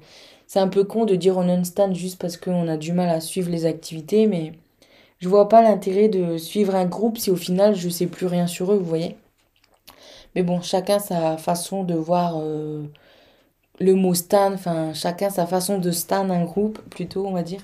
c'est 0.48 0.60
un 0.60 0.68
peu 0.70 0.84
con 0.84 1.06
de 1.06 1.16
dire 1.16 1.38
on 1.38 1.64
stand 1.64 1.96
juste 1.96 2.20
parce 2.20 2.38
qu'on 2.38 2.68
a 2.68 2.78
du 2.78 2.94
mal 2.94 3.10
à 3.10 3.22
suivre 3.22 3.50
les 3.52 3.66
activités, 3.66 4.28
mais 4.28 4.54
je 5.20 5.30
vois 5.30 5.50
pas 5.50 5.62
l'intérêt 5.62 6.10
de 6.10 6.38
suivre 6.38 6.76
un 6.76 6.86
groupe 6.86 7.18
si 7.18 7.32
au 7.32 7.36
final 7.36 7.76
je 7.76 7.90
sais 7.90 8.08
plus 8.08 8.28
rien 8.28 8.48
sur 8.48 8.72
eux, 8.74 8.78
vous 8.78 8.86
voyez. 8.86 9.18
Mais 10.36 10.44
bon, 10.44 10.62
chacun 10.62 11.00
sa 11.00 11.38
façon 11.38 11.84
de 11.84 11.96
voir 11.96 12.40
le 13.80 13.94
mot 13.96 14.14
stan, 14.14 14.54
enfin 14.54 14.94
chacun 14.94 15.30
sa 15.30 15.46
façon 15.48 15.80
de 15.80 15.92
stan 15.92 16.30
un 16.30 16.44
groupe 16.46 16.80
plutôt 16.90 17.26
on 17.28 17.32
va 17.34 17.44
dire. 17.44 17.62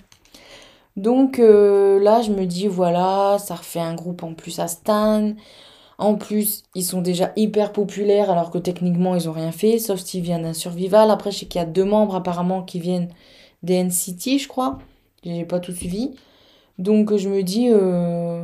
Donc 0.95 1.39
euh, 1.39 1.99
là 1.99 2.21
je 2.21 2.31
me 2.31 2.45
dis 2.45 2.67
voilà, 2.67 3.37
ça 3.39 3.55
refait 3.55 3.79
un 3.79 3.95
groupe 3.95 4.23
en 4.23 4.33
plus 4.33 4.59
à 4.59 4.67
stan. 4.67 5.33
En 5.99 6.15
plus, 6.15 6.63
ils 6.75 6.83
sont 6.83 7.01
déjà 7.01 7.31
hyper 7.35 7.71
populaires 7.71 8.29
alors 8.31 8.51
que 8.51 8.57
techniquement 8.57 9.15
ils 9.15 9.29
ont 9.29 9.31
rien 9.33 9.51
fait, 9.51 9.79
sauf 9.79 9.99
s'ils 9.99 10.23
viennent 10.23 10.43
d'un 10.43 10.53
survival. 10.53 11.11
Après, 11.11 11.31
je 11.31 11.39
sais 11.39 11.45
qu'il 11.45 11.59
y 11.59 11.63
a 11.63 11.67
deux 11.67 11.85
membres 11.85 12.15
apparemment 12.15 12.63
qui 12.63 12.79
viennent 12.79 13.09
des 13.61 13.75
NCT, 13.83 14.39
je 14.39 14.47
crois. 14.47 14.79
J'ai 15.23 15.45
pas 15.45 15.59
tout 15.59 15.71
suivi. 15.71 16.15
Donc 16.79 17.15
je 17.15 17.29
me 17.29 17.43
dis, 17.43 17.69
euh, 17.69 18.43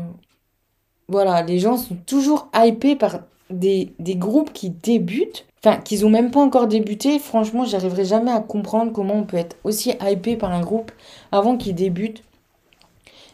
voilà, 1.07 1.41
les 1.43 1.59
gens 1.59 1.77
sont 1.77 1.95
toujours 2.05 2.49
hypés 2.55 2.95
par 2.95 3.21
des, 3.49 3.93
groupes 3.99 4.53
qui 4.53 4.69
débutent. 4.69 5.45
Enfin 5.63 5.77
qu'ils 5.81 6.05
ont 6.05 6.09
même 6.09 6.31
pas 6.31 6.39
encore 6.39 6.67
débuté, 6.67 7.19
franchement, 7.19 7.65
j'arriverai 7.65 8.05
jamais 8.05 8.31
à 8.31 8.39
comprendre 8.39 8.93
comment 8.93 9.15
on 9.15 9.25
peut 9.25 9.37
être 9.37 9.57
aussi 9.65 9.93
hypé 10.01 10.37
par 10.37 10.51
un 10.51 10.61
groupe 10.61 10.91
avant 11.31 11.57
qu'il 11.57 11.75
débute. 11.75 12.23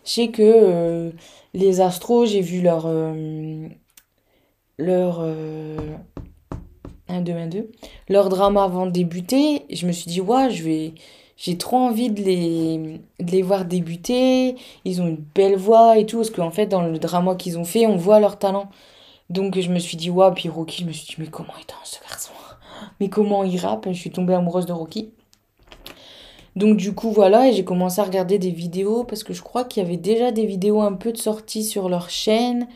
Je 0.06 0.12
sais 0.12 0.28
que 0.30 0.42
euh, 0.42 1.12
les 1.54 1.82
Astros, 1.82 2.26
j'ai 2.26 2.42
vu 2.42 2.62
leur 2.62 2.86
euh, 2.88 3.68
leur 4.80 5.22
1 7.08 7.22
2 7.22 7.32
1 7.32 7.48
2 7.48 7.72
leur 8.10 8.30
drama 8.30 8.64
avant 8.64 8.86
de 8.88 8.92
débuter, 8.92 9.66
je 9.72 9.86
me 9.86 9.92
suis 9.92 10.08
dit 10.08 10.22
ouais, 10.22 10.50
je 10.50 10.64
vais 10.64 10.94
j'ai 11.38 11.58
trop 11.58 11.78
envie 11.78 12.10
de 12.10 12.22
les, 12.22 13.02
de 13.20 13.32
les 13.32 13.42
voir 13.42 13.66
débuter, 13.66 14.56
ils 14.86 15.02
ont 15.02 15.08
une 15.08 15.24
belle 15.36 15.58
voix 15.58 15.98
et 15.98 16.06
tout, 16.06 16.18
parce 16.18 16.30
qu'en 16.30 16.52
fait, 16.52 16.68
dans 16.68 16.82
le 16.82 16.98
drama 16.98 17.36
qu'ils 17.36 17.58
ont 17.58 17.66
fait, 17.66 17.86
on 17.88 17.98
voit 17.98 18.20
leur 18.20 18.40
talent. 18.40 18.70
Donc 19.30 19.60
je 19.60 19.72
me 19.72 19.80
suis 19.80 19.98
dit, 19.98 20.10
waouh, 20.10 20.34
puis 20.34 20.50
Rocky, 20.50 20.84
je 20.84 20.88
me 20.88 20.92
suis 20.92 21.06
dit, 21.08 21.16
mais 21.18 21.28
comment 21.28 21.54
il 21.60 21.66
danse 21.66 22.00
ce 22.00 22.10
garçon? 22.10 22.32
Mais 23.00 23.10
comment 23.10 23.44
il 23.44 23.58
rappe? 23.58 23.88
Je 23.88 23.98
suis 23.98 24.12
tombée 24.12 24.34
amoureuse 24.34 24.66
de 24.66 24.74
Rocky. 24.74 25.12
Donc 26.56 26.78
du 26.78 26.94
coup 26.94 27.12
voilà, 27.12 27.50
et 27.50 27.54
j'ai 27.54 27.66
commencé 27.66 28.00
à 28.00 28.06
regarder 28.06 28.40
des 28.40 28.52
vidéos 28.52 29.04
parce 29.04 29.24
que 29.24 29.34
je 29.34 29.42
crois 29.42 29.66
qu'il 29.66 29.84
y 29.84 29.86
avait 29.86 29.98
déjà 29.98 30.32
des 30.32 30.46
vidéos 30.46 30.82
un 30.82 30.94
peu 30.94 31.12
de 31.12 31.18
sortie 31.18 31.66
sur 31.66 31.90
leur 31.90 32.10
chaîne. 32.10 32.68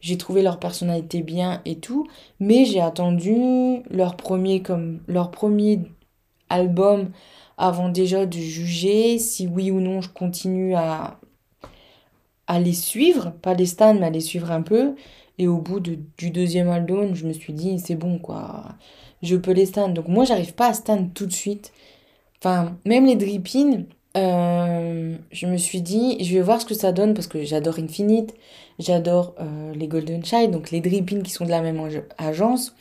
J'ai 0.00 0.18
trouvé 0.18 0.42
leur 0.42 0.58
personnalité 0.58 1.22
bien 1.22 1.62
et 1.64 1.76
tout, 1.76 2.06
mais 2.40 2.66
j'ai 2.66 2.80
attendu 2.80 3.82
leur 3.88 4.16
premier 4.16 4.60
comme 4.60 5.00
leur 5.06 5.30
premier 5.30 5.80
album 6.50 7.10
avant 7.62 7.88
déjà 7.88 8.26
de 8.26 8.36
juger 8.36 9.18
si 9.18 9.46
oui 9.46 9.70
ou 9.70 9.80
non 9.80 10.00
je 10.00 10.10
continue 10.10 10.74
à 10.74 11.18
à 12.46 12.60
les 12.60 12.72
suivre, 12.72 13.32
pas 13.40 13.54
les 13.54 13.66
stands 13.66 13.94
mais 13.94 14.06
à 14.06 14.10
les 14.10 14.20
suivre 14.20 14.50
un 14.50 14.62
peu. 14.62 14.94
Et 15.38 15.48
au 15.48 15.58
bout 15.58 15.80
du 15.80 16.30
deuxième 16.30 16.68
album, 16.68 17.14
je 17.14 17.26
me 17.26 17.32
suis 17.32 17.52
dit, 17.52 17.78
c'est 17.78 17.94
bon, 17.94 18.18
quoi. 18.18 18.64
Je 19.22 19.36
peux 19.36 19.52
les 19.52 19.66
stand. 19.66 19.94
Donc 19.94 20.08
moi, 20.08 20.24
j'arrive 20.24 20.54
pas 20.54 20.68
à 20.68 20.74
stand 20.74 21.14
tout 21.14 21.26
de 21.26 21.32
suite. 21.32 21.72
Enfin, 22.38 22.76
même 22.84 23.06
les 23.06 23.16
dripping, 23.16 23.86
euh, 24.16 25.16
je 25.30 25.46
me 25.46 25.56
suis 25.56 25.80
dit, 25.80 26.22
je 26.22 26.34
vais 26.34 26.42
voir 26.42 26.60
ce 26.60 26.66
que 26.66 26.74
ça 26.74 26.92
donne 26.92 27.14
parce 27.14 27.28
que 27.28 27.44
j'adore 27.44 27.78
Infinite, 27.78 28.34
j'adore 28.78 29.34
euh, 29.40 29.72
les 29.74 29.88
Golden 29.88 30.24
Child, 30.24 30.50
donc 30.50 30.70
les 30.70 30.80
dripping 30.80 31.22
qui 31.22 31.30
sont 31.30 31.44
de 31.46 31.50
la 31.50 31.62
même 31.62 31.80
agence. 32.18 32.74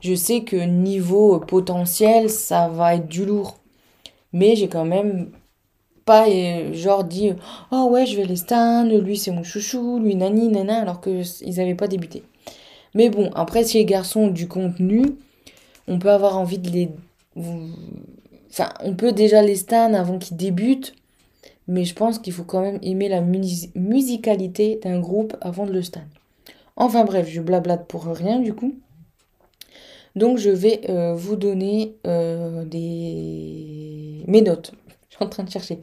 Je 0.00 0.14
sais 0.14 0.42
que 0.44 0.56
niveau 0.56 1.40
potentiel, 1.40 2.30
ça 2.30 2.68
va 2.68 2.94
être 2.94 3.08
du 3.08 3.24
lourd. 3.26 3.58
Mais 4.32 4.56
j'ai 4.56 4.68
quand 4.68 4.84
même 4.84 5.30
pas 6.04 6.26
genre 6.72 7.04
dit 7.04 7.32
oh 7.70 7.88
ouais 7.90 8.06
je 8.06 8.16
vais 8.16 8.24
les 8.24 8.36
stan 8.36 8.84
lui 8.84 9.18
c'est 9.18 9.30
mon 9.30 9.42
chouchou 9.42 9.98
lui 9.98 10.14
nani 10.14 10.48
nana 10.48 10.80
alors 10.80 11.02
que 11.02 11.22
ils 11.44 11.60
avaient 11.60 11.74
pas 11.74 11.88
débuté. 11.88 12.22
Mais 12.94 13.10
bon 13.10 13.30
après 13.34 13.64
si 13.64 13.76
les 13.76 13.84
garçons 13.84 14.20
ont 14.20 14.28
du 14.28 14.48
contenu 14.48 15.02
on 15.86 15.98
peut 15.98 16.10
avoir 16.10 16.38
envie 16.38 16.58
de 16.58 16.70
les 16.70 16.88
enfin 17.36 18.70
on 18.82 18.94
peut 18.94 19.12
déjà 19.12 19.42
les 19.42 19.56
stan 19.56 19.92
avant 19.92 20.18
qu'ils 20.18 20.38
débutent 20.38 20.94
mais 21.66 21.84
je 21.84 21.94
pense 21.94 22.18
qu'il 22.18 22.32
faut 22.32 22.44
quand 22.44 22.62
même 22.62 22.78
aimer 22.82 23.10
la 23.10 23.20
musicalité 23.20 24.80
d'un 24.82 25.00
groupe 25.00 25.36
avant 25.42 25.66
de 25.66 25.72
le 25.72 25.82
stan 25.82 26.00
enfin 26.76 27.04
bref 27.04 27.28
je 27.28 27.42
blablate 27.42 27.86
pour 27.86 28.06
rien 28.06 28.40
du 28.40 28.54
coup 28.54 28.74
donc 30.18 30.38
je 30.38 30.50
vais 30.50 30.80
euh, 30.88 31.14
vous 31.14 31.36
donner 31.36 31.96
euh, 32.06 32.64
mes 34.26 34.42
notes 34.42 34.72
en 35.20 35.28
train 35.28 35.44
de 35.44 35.50
chercher. 35.50 35.80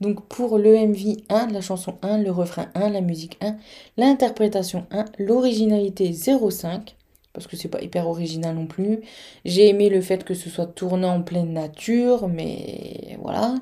Donc 0.00 0.26
pour 0.28 0.56
le 0.56 0.74
MV 0.86 1.16
1, 1.28 1.48
la 1.48 1.60
chanson 1.60 1.98
1, 2.02 2.18
le 2.18 2.30
refrain 2.30 2.68
1, 2.74 2.90
la 2.90 3.00
musique 3.00 3.36
1, 3.42 3.56
l'interprétation 3.96 4.86
1, 4.90 5.04
l'originalité 5.18 6.10
0,5 6.10 6.94
parce 7.32 7.46
que 7.46 7.56
c'est 7.56 7.68
pas 7.68 7.80
hyper 7.80 8.08
original 8.08 8.54
non 8.56 8.66
plus. 8.66 9.00
J'ai 9.44 9.68
aimé 9.68 9.88
le 9.88 10.00
fait 10.00 10.24
que 10.24 10.34
ce 10.34 10.50
soit 10.50 10.66
tourné 10.66 11.06
en 11.06 11.22
pleine 11.22 11.52
nature, 11.52 12.28
mais 12.28 13.16
voilà. 13.20 13.54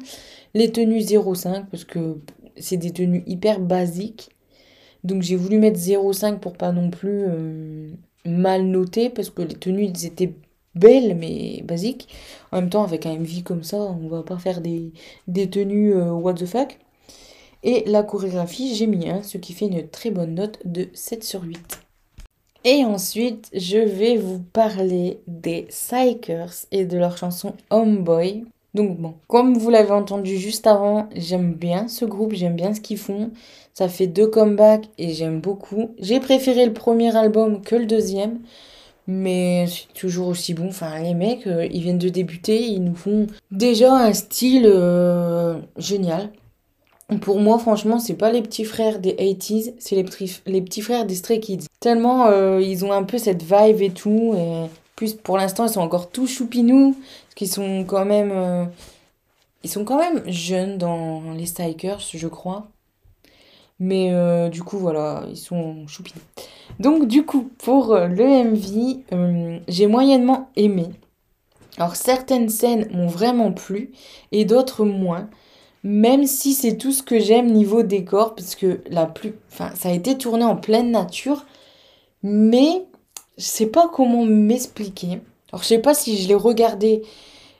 Les 0.54 0.72
tenues 0.72 1.00
0,5 1.00 1.66
parce 1.70 1.84
que 1.84 2.18
c'est 2.56 2.76
des 2.78 2.92
tenues 2.92 3.24
hyper 3.26 3.60
basiques. 3.60 4.30
Donc 5.04 5.22
j'ai 5.22 5.36
voulu 5.36 5.58
mettre 5.58 5.78
0,5 5.78 6.38
pour 6.38 6.54
pas 6.54 6.72
non 6.72 6.90
plus 6.90 7.24
euh, 7.28 7.90
mal 8.28 8.64
noter 8.64 9.10
parce 9.10 9.30
que 9.30 9.42
les 9.42 9.54
tenues 9.54 9.92
étaient 10.04 10.34
belle 10.74 11.16
mais 11.16 11.62
basique. 11.64 12.08
En 12.52 12.60
même 12.60 12.70
temps, 12.70 12.84
avec 12.84 13.06
un 13.06 13.16
MV 13.16 13.42
comme 13.42 13.62
ça, 13.62 13.76
on 13.76 14.08
va 14.08 14.22
pas 14.22 14.38
faire 14.38 14.60
des, 14.60 14.92
des 15.26 15.50
tenues 15.50 15.94
euh, 15.94 16.12
what 16.12 16.34
the 16.34 16.46
fuck. 16.46 16.78
Et 17.62 17.84
la 17.86 18.02
chorégraphie, 18.02 18.74
j'ai 18.74 18.86
mis 18.86 19.08
1, 19.08 19.22
ce 19.24 19.38
qui 19.38 19.52
fait 19.52 19.66
une 19.66 19.88
très 19.88 20.10
bonne 20.10 20.34
note 20.34 20.60
de 20.64 20.88
7 20.94 21.24
sur 21.24 21.42
8. 21.42 21.80
Et 22.64 22.84
ensuite, 22.84 23.50
je 23.52 23.78
vais 23.78 24.16
vous 24.16 24.40
parler 24.40 25.20
des 25.26 25.62
Psychers 25.62 26.66
et 26.70 26.84
de 26.84 26.98
leur 26.98 27.16
chanson 27.16 27.54
Homeboy. 27.70 28.44
Donc 28.74 28.98
bon, 28.98 29.14
comme 29.28 29.56
vous 29.56 29.70
l'avez 29.70 29.92
entendu 29.92 30.36
juste 30.36 30.66
avant, 30.66 31.08
j'aime 31.14 31.54
bien 31.54 31.88
ce 31.88 32.04
groupe, 32.04 32.34
j'aime 32.34 32.56
bien 32.56 32.74
ce 32.74 32.80
qu'ils 32.80 32.98
font. 32.98 33.30
Ça 33.74 33.88
fait 33.88 34.06
deux 34.06 34.26
comebacks 34.26 34.88
et 34.98 35.14
j'aime 35.14 35.40
beaucoup. 35.40 35.90
J'ai 35.98 36.20
préféré 36.20 36.66
le 36.66 36.72
premier 36.72 37.16
album 37.16 37.62
que 37.62 37.76
le 37.76 37.86
deuxième, 37.86 38.40
mais 39.06 39.66
c'est 39.68 39.92
toujours 39.94 40.28
aussi 40.28 40.52
bon. 40.52 40.68
Enfin, 40.68 41.00
les 41.00 41.14
mecs, 41.14 41.46
euh, 41.46 41.66
ils 41.70 41.82
viennent 41.82 41.98
de 41.98 42.08
débuter, 42.08 42.60
ils 42.60 42.84
nous 42.84 42.94
font 42.94 43.26
déjà 43.50 43.94
un 43.94 44.12
style 44.12 44.66
euh, 44.66 45.58
génial. 45.76 46.30
Pour 47.22 47.40
moi, 47.40 47.58
franchement, 47.58 47.98
c'est 47.98 48.14
pas 48.14 48.30
les 48.30 48.42
petits 48.42 48.66
frères 48.66 48.98
des 48.98 49.12
80s, 49.14 49.72
c'est 49.78 49.96
les, 49.96 50.04
petits, 50.04 50.82
frères 50.82 51.06
des 51.06 51.14
Stray 51.14 51.40
Kids. 51.40 51.64
Tellement 51.80 52.26
euh, 52.26 52.60
ils 52.60 52.84
ont 52.84 52.92
un 52.92 53.02
peu 53.02 53.16
cette 53.16 53.42
vibe 53.42 53.80
et 53.80 53.90
tout. 53.90 54.34
Et 54.36 54.66
plus 54.94 55.14
pour 55.14 55.38
l'instant, 55.38 55.64
ils 55.64 55.72
sont 55.72 55.80
encore 55.80 56.10
tout 56.10 56.26
choupinous. 56.26 56.94
Qu'ils 57.38 57.48
sont 57.48 57.84
quand 57.84 58.04
même. 58.04 58.32
Euh, 58.32 58.64
ils 59.62 59.70
sont 59.70 59.84
quand 59.84 59.96
même 59.96 60.28
jeunes 60.28 60.76
dans 60.76 61.22
les 61.36 61.46
Strikers, 61.46 62.00
je 62.00 62.26
crois. 62.26 62.66
Mais 63.78 64.12
euh, 64.12 64.48
du 64.48 64.64
coup, 64.64 64.76
voilà, 64.76 65.22
ils 65.28 65.36
sont 65.36 65.86
choupinous. 65.86 66.18
Donc, 66.80 67.06
du 67.06 67.24
coup, 67.24 67.48
pour 67.58 67.94
le 67.94 68.24
MV, 68.24 69.62
j'ai 69.68 69.86
moyennement 69.86 70.50
aimé. 70.56 70.86
Alors, 71.76 71.94
certaines 71.94 72.48
scènes 72.48 72.88
m'ont 72.90 73.06
vraiment 73.06 73.52
plu 73.52 73.92
et 74.32 74.44
d'autres 74.44 74.84
moins. 74.84 75.30
Même 75.84 76.26
si 76.26 76.54
c'est 76.54 76.76
tout 76.76 76.90
ce 76.90 77.04
que 77.04 77.20
j'aime 77.20 77.52
niveau 77.52 77.84
décor, 77.84 78.34
parce 78.34 78.56
que 78.56 78.80
la 78.90 79.06
plus, 79.06 79.34
enfin, 79.52 79.70
ça 79.76 79.90
a 79.90 79.92
été 79.92 80.18
tourné 80.18 80.42
en 80.42 80.56
pleine 80.56 80.90
nature, 80.90 81.46
mais 82.24 82.84
je 83.36 83.44
sais 83.44 83.68
pas 83.68 83.88
comment 83.88 84.24
m'expliquer. 84.24 85.20
Alors 85.52 85.62
je 85.62 85.68
sais 85.68 85.78
pas 85.78 85.94
si 85.94 86.18
je 86.18 86.28
l'ai 86.28 86.34
regardé 86.34 87.02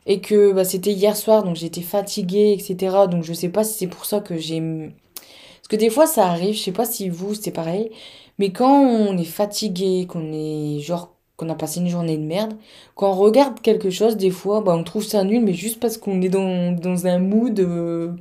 et 0.07 0.21
que 0.21 0.53
bah, 0.53 0.65
c'était 0.65 0.93
hier 0.93 1.17
soir, 1.17 1.45
donc 1.45 1.57
j'étais 1.57 1.83
fatiguée, 1.83 2.53
etc. 2.53 3.07
Donc 3.11 3.25
je 3.25 3.33
sais 3.33 3.49
pas 3.49 3.65
si 3.65 3.79
c'est 3.79 3.87
pour 3.87 4.05
ça 4.05 4.21
que 4.21 4.37
j'ai... 4.37 4.61
Parce 4.61 5.69
que 5.69 5.77
des 5.77 5.91
fois 5.91 6.07
ça 6.07 6.27
arrive, 6.27 6.55
je 6.55 6.63
sais 6.63 6.73
pas 6.73 6.87
si 6.87 7.09
vous 7.09 7.35
c'est 7.35 7.51
pareil, 7.51 7.91
mais 8.39 8.53
quand 8.53 8.83
on 8.83 9.17
est 9.19 9.25
fatigué, 9.25 10.07
qu'on 10.09 10.33
est 10.33 10.81
genre 10.81 11.15
qu'on 11.39 11.49
a 11.49 11.55
passé 11.55 11.81
une 11.81 11.89
journée 11.89 12.19
de 12.19 12.25
merde. 12.25 12.55
Quand 12.97 13.13
on 13.13 13.15
regarde 13.15 13.61
quelque 13.61 13.91
chose, 13.91 14.17
des 14.17 14.31
fois, 14.31 14.61
bah, 14.61 14.75
on 14.77 14.83
trouve 14.83 15.05
ça 15.05 15.25
nul, 15.25 15.43
mais 15.43 15.55
juste 15.55 15.81
parce 15.81 15.97
qu'on 15.97 16.21
est 16.21 16.29
dans, 16.29 17.07
un 17.07 17.19
mood 17.21 17.59
euh, 17.61 18.13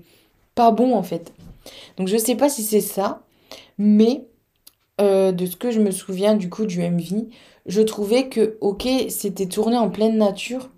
pas 0.55 0.71
bon, 0.71 0.95
en 0.95 1.03
fait. 1.03 1.33
Donc, 1.97 2.07
je 2.07 2.15
sais 2.15 2.35
pas 2.35 2.47
si 2.47 2.61
c'est 2.61 2.79
ça, 2.79 3.23
mais 3.79 4.27
euh, 5.01 5.31
de 5.31 5.47
ce 5.47 5.55
que 5.55 5.71
je 5.71 5.79
me 5.79 5.91
souviens 5.91 6.35
du 6.35 6.49
coup 6.49 6.65
du 6.65 6.79
MV, 6.79 7.25
je 7.67 7.81
trouvais 7.81 8.29
que, 8.29 8.57
ok, 8.61 8.87
c'était 9.09 9.47
tourné 9.47 9.77
en 9.77 9.89
pleine 9.89 10.17
nature, 10.17 10.69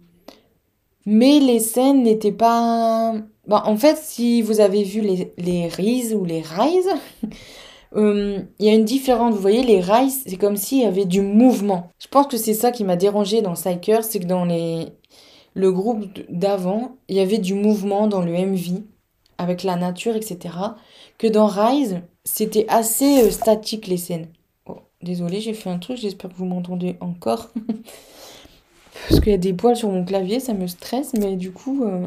mais 1.05 1.39
les 1.39 1.59
scènes 1.59 2.03
n'étaient 2.03 2.31
pas... 2.31 3.13
Bah, 3.47 3.63
en 3.65 3.77
fait, 3.77 3.97
si 3.97 4.41
vous 4.41 4.59
avez 4.59 4.83
vu 4.83 5.01
les, 5.01 5.33
les 5.37 5.67
Rise 5.67 6.13
ou 6.13 6.25
les 6.25 6.41
Rise, 6.41 6.89
Euh, 7.95 8.43
il 8.59 8.65
y 8.65 8.69
a 8.69 8.73
une 8.73 8.85
différence. 8.85 9.33
Vous 9.33 9.41
voyez, 9.41 9.63
les 9.63 9.81
rails, 9.81 10.11
c'est 10.11 10.37
comme 10.37 10.57
s'il 10.57 10.79
y 10.79 10.85
avait 10.85 11.05
du 11.05 11.21
mouvement. 11.21 11.91
Je 11.99 12.07
pense 12.07 12.27
que 12.27 12.37
c'est 12.37 12.53
ça 12.53 12.71
qui 12.71 12.83
m'a 12.83 12.95
dérangé 12.95 13.41
dans 13.41 13.53
Psyker, 13.53 14.03
c'est 14.03 14.19
que 14.19 14.25
dans 14.25 14.45
les... 14.45 14.87
le 15.53 15.71
groupe 15.71 16.05
d'avant, 16.29 16.97
il 17.07 17.15
y 17.17 17.19
avait 17.19 17.39
du 17.39 17.53
mouvement 17.53 18.07
dans 18.07 18.21
le 18.21 18.31
MV, 18.31 18.83
avec 19.37 19.63
la 19.63 19.75
nature, 19.75 20.15
etc. 20.15 20.55
Que 21.17 21.27
dans 21.27 21.47
Rise, 21.47 22.01
c'était 22.23 22.65
assez 22.69 23.23
euh, 23.23 23.31
statique 23.31 23.87
les 23.87 23.97
scènes. 23.97 24.27
Oh, 25.01 25.05
désolé, 25.05 25.41
j'ai 25.41 25.53
fait 25.53 25.69
un 25.69 25.79
truc, 25.79 25.97
j'espère 25.97 26.29
que 26.29 26.35
vous 26.35 26.45
m'entendez 26.45 26.97
encore. 26.99 27.49
Parce 29.09 29.21
qu'il 29.21 29.31
y 29.31 29.35
a 29.35 29.37
des 29.37 29.53
poils 29.53 29.75
sur 29.75 29.89
mon 29.89 30.03
clavier, 30.03 30.39
ça 30.39 30.53
me 30.53 30.67
stresse, 30.67 31.13
mais 31.13 31.35
du 31.35 31.51
coup, 31.51 31.83
euh, 31.85 32.05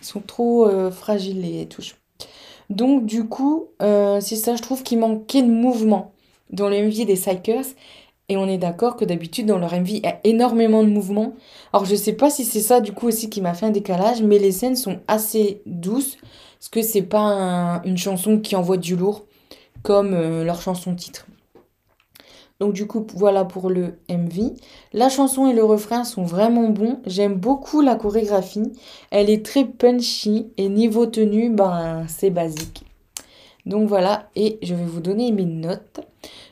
ils 0.00 0.06
sont 0.06 0.20
trop 0.20 0.68
fragiles 0.90 1.40
les 1.40 1.66
touches. 1.66 1.96
Donc 2.70 3.06
du 3.06 3.24
coup, 3.24 3.68
euh, 3.82 4.20
c'est 4.20 4.36
ça, 4.36 4.56
je 4.56 4.62
trouve 4.62 4.82
qu'il 4.82 4.98
manquait 4.98 5.42
de 5.42 5.48
mouvement 5.50 6.12
dans 6.50 6.68
le 6.68 6.76
MV 6.76 7.06
des 7.06 7.14
Psychers. 7.14 7.74
Et 8.30 8.36
on 8.36 8.46
est 8.46 8.58
d'accord 8.58 8.96
que 8.96 9.06
d'habitude 9.06 9.46
dans 9.46 9.56
leur 9.56 9.72
MV, 9.72 9.90
il 9.90 10.04
y 10.04 10.06
a 10.06 10.20
énormément 10.24 10.82
de 10.82 10.88
mouvement. 10.90 11.32
Alors 11.72 11.86
je 11.86 11.94
sais 11.94 12.12
pas 12.12 12.28
si 12.28 12.44
c'est 12.44 12.60
ça 12.60 12.82
du 12.82 12.92
coup 12.92 13.06
aussi 13.08 13.30
qui 13.30 13.40
m'a 13.40 13.54
fait 13.54 13.64
un 13.64 13.70
décalage, 13.70 14.22
mais 14.22 14.38
les 14.38 14.52
scènes 14.52 14.76
sont 14.76 15.00
assez 15.08 15.62
douces. 15.64 16.18
Parce 16.58 16.68
que 16.68 16.82
c'est 16.82 17.02
pas 17.02 17.80
une 17.84 17.96
chanson 17.96 18.38
qui 18.38 18.54
envoie 18.54 18.76
du 18.76 18.96
lourd 18.96 19.24
comme 19.82 20.12
euh, 20.12 20.44
leur 20.44 20.60
chanson 20.60 20.94
titre. 20.94 21.27
Donc 22.60 22.72
du 22.72 22.86
coup, 22.86 23.06
voilà 23.14 23.44
pour 23.44 23.70
le 23.70 23.98
MV. 24.08 24.54
La 24.92 25.08
chanson 25.08 25.46
et 25.46 25.52
le 25.52 25.64
refrain 25.64 26.04
sont 26.04 26.24
vraiment 26.24 26.68
bons. 26.68 26.98
J'aime 27.06 27.34
beaucoup 27.34 27.80
la 27.80 27.94
chorégraphie. 27.94 28.72
Elle 29.10 29.30
est 29.30 29.44
très 29.44 29.64
punchy 29.64 30.48
et 30.56 30.68
niveau 30.68 31.06
tenue, 31.06 31.50
ben 31.50 32.04
c'est 32.08 32.30
basique. 32.30 32.84
Donc 33.64 33.88
voilà, 33.88 34.28
et 34.34 34.58
je 34.62 34.74
vais 34.74 34.84
vous 34.84 35.00
donner 35.00 35.30
mes 35.30 35.44
notes. 35.44 36.00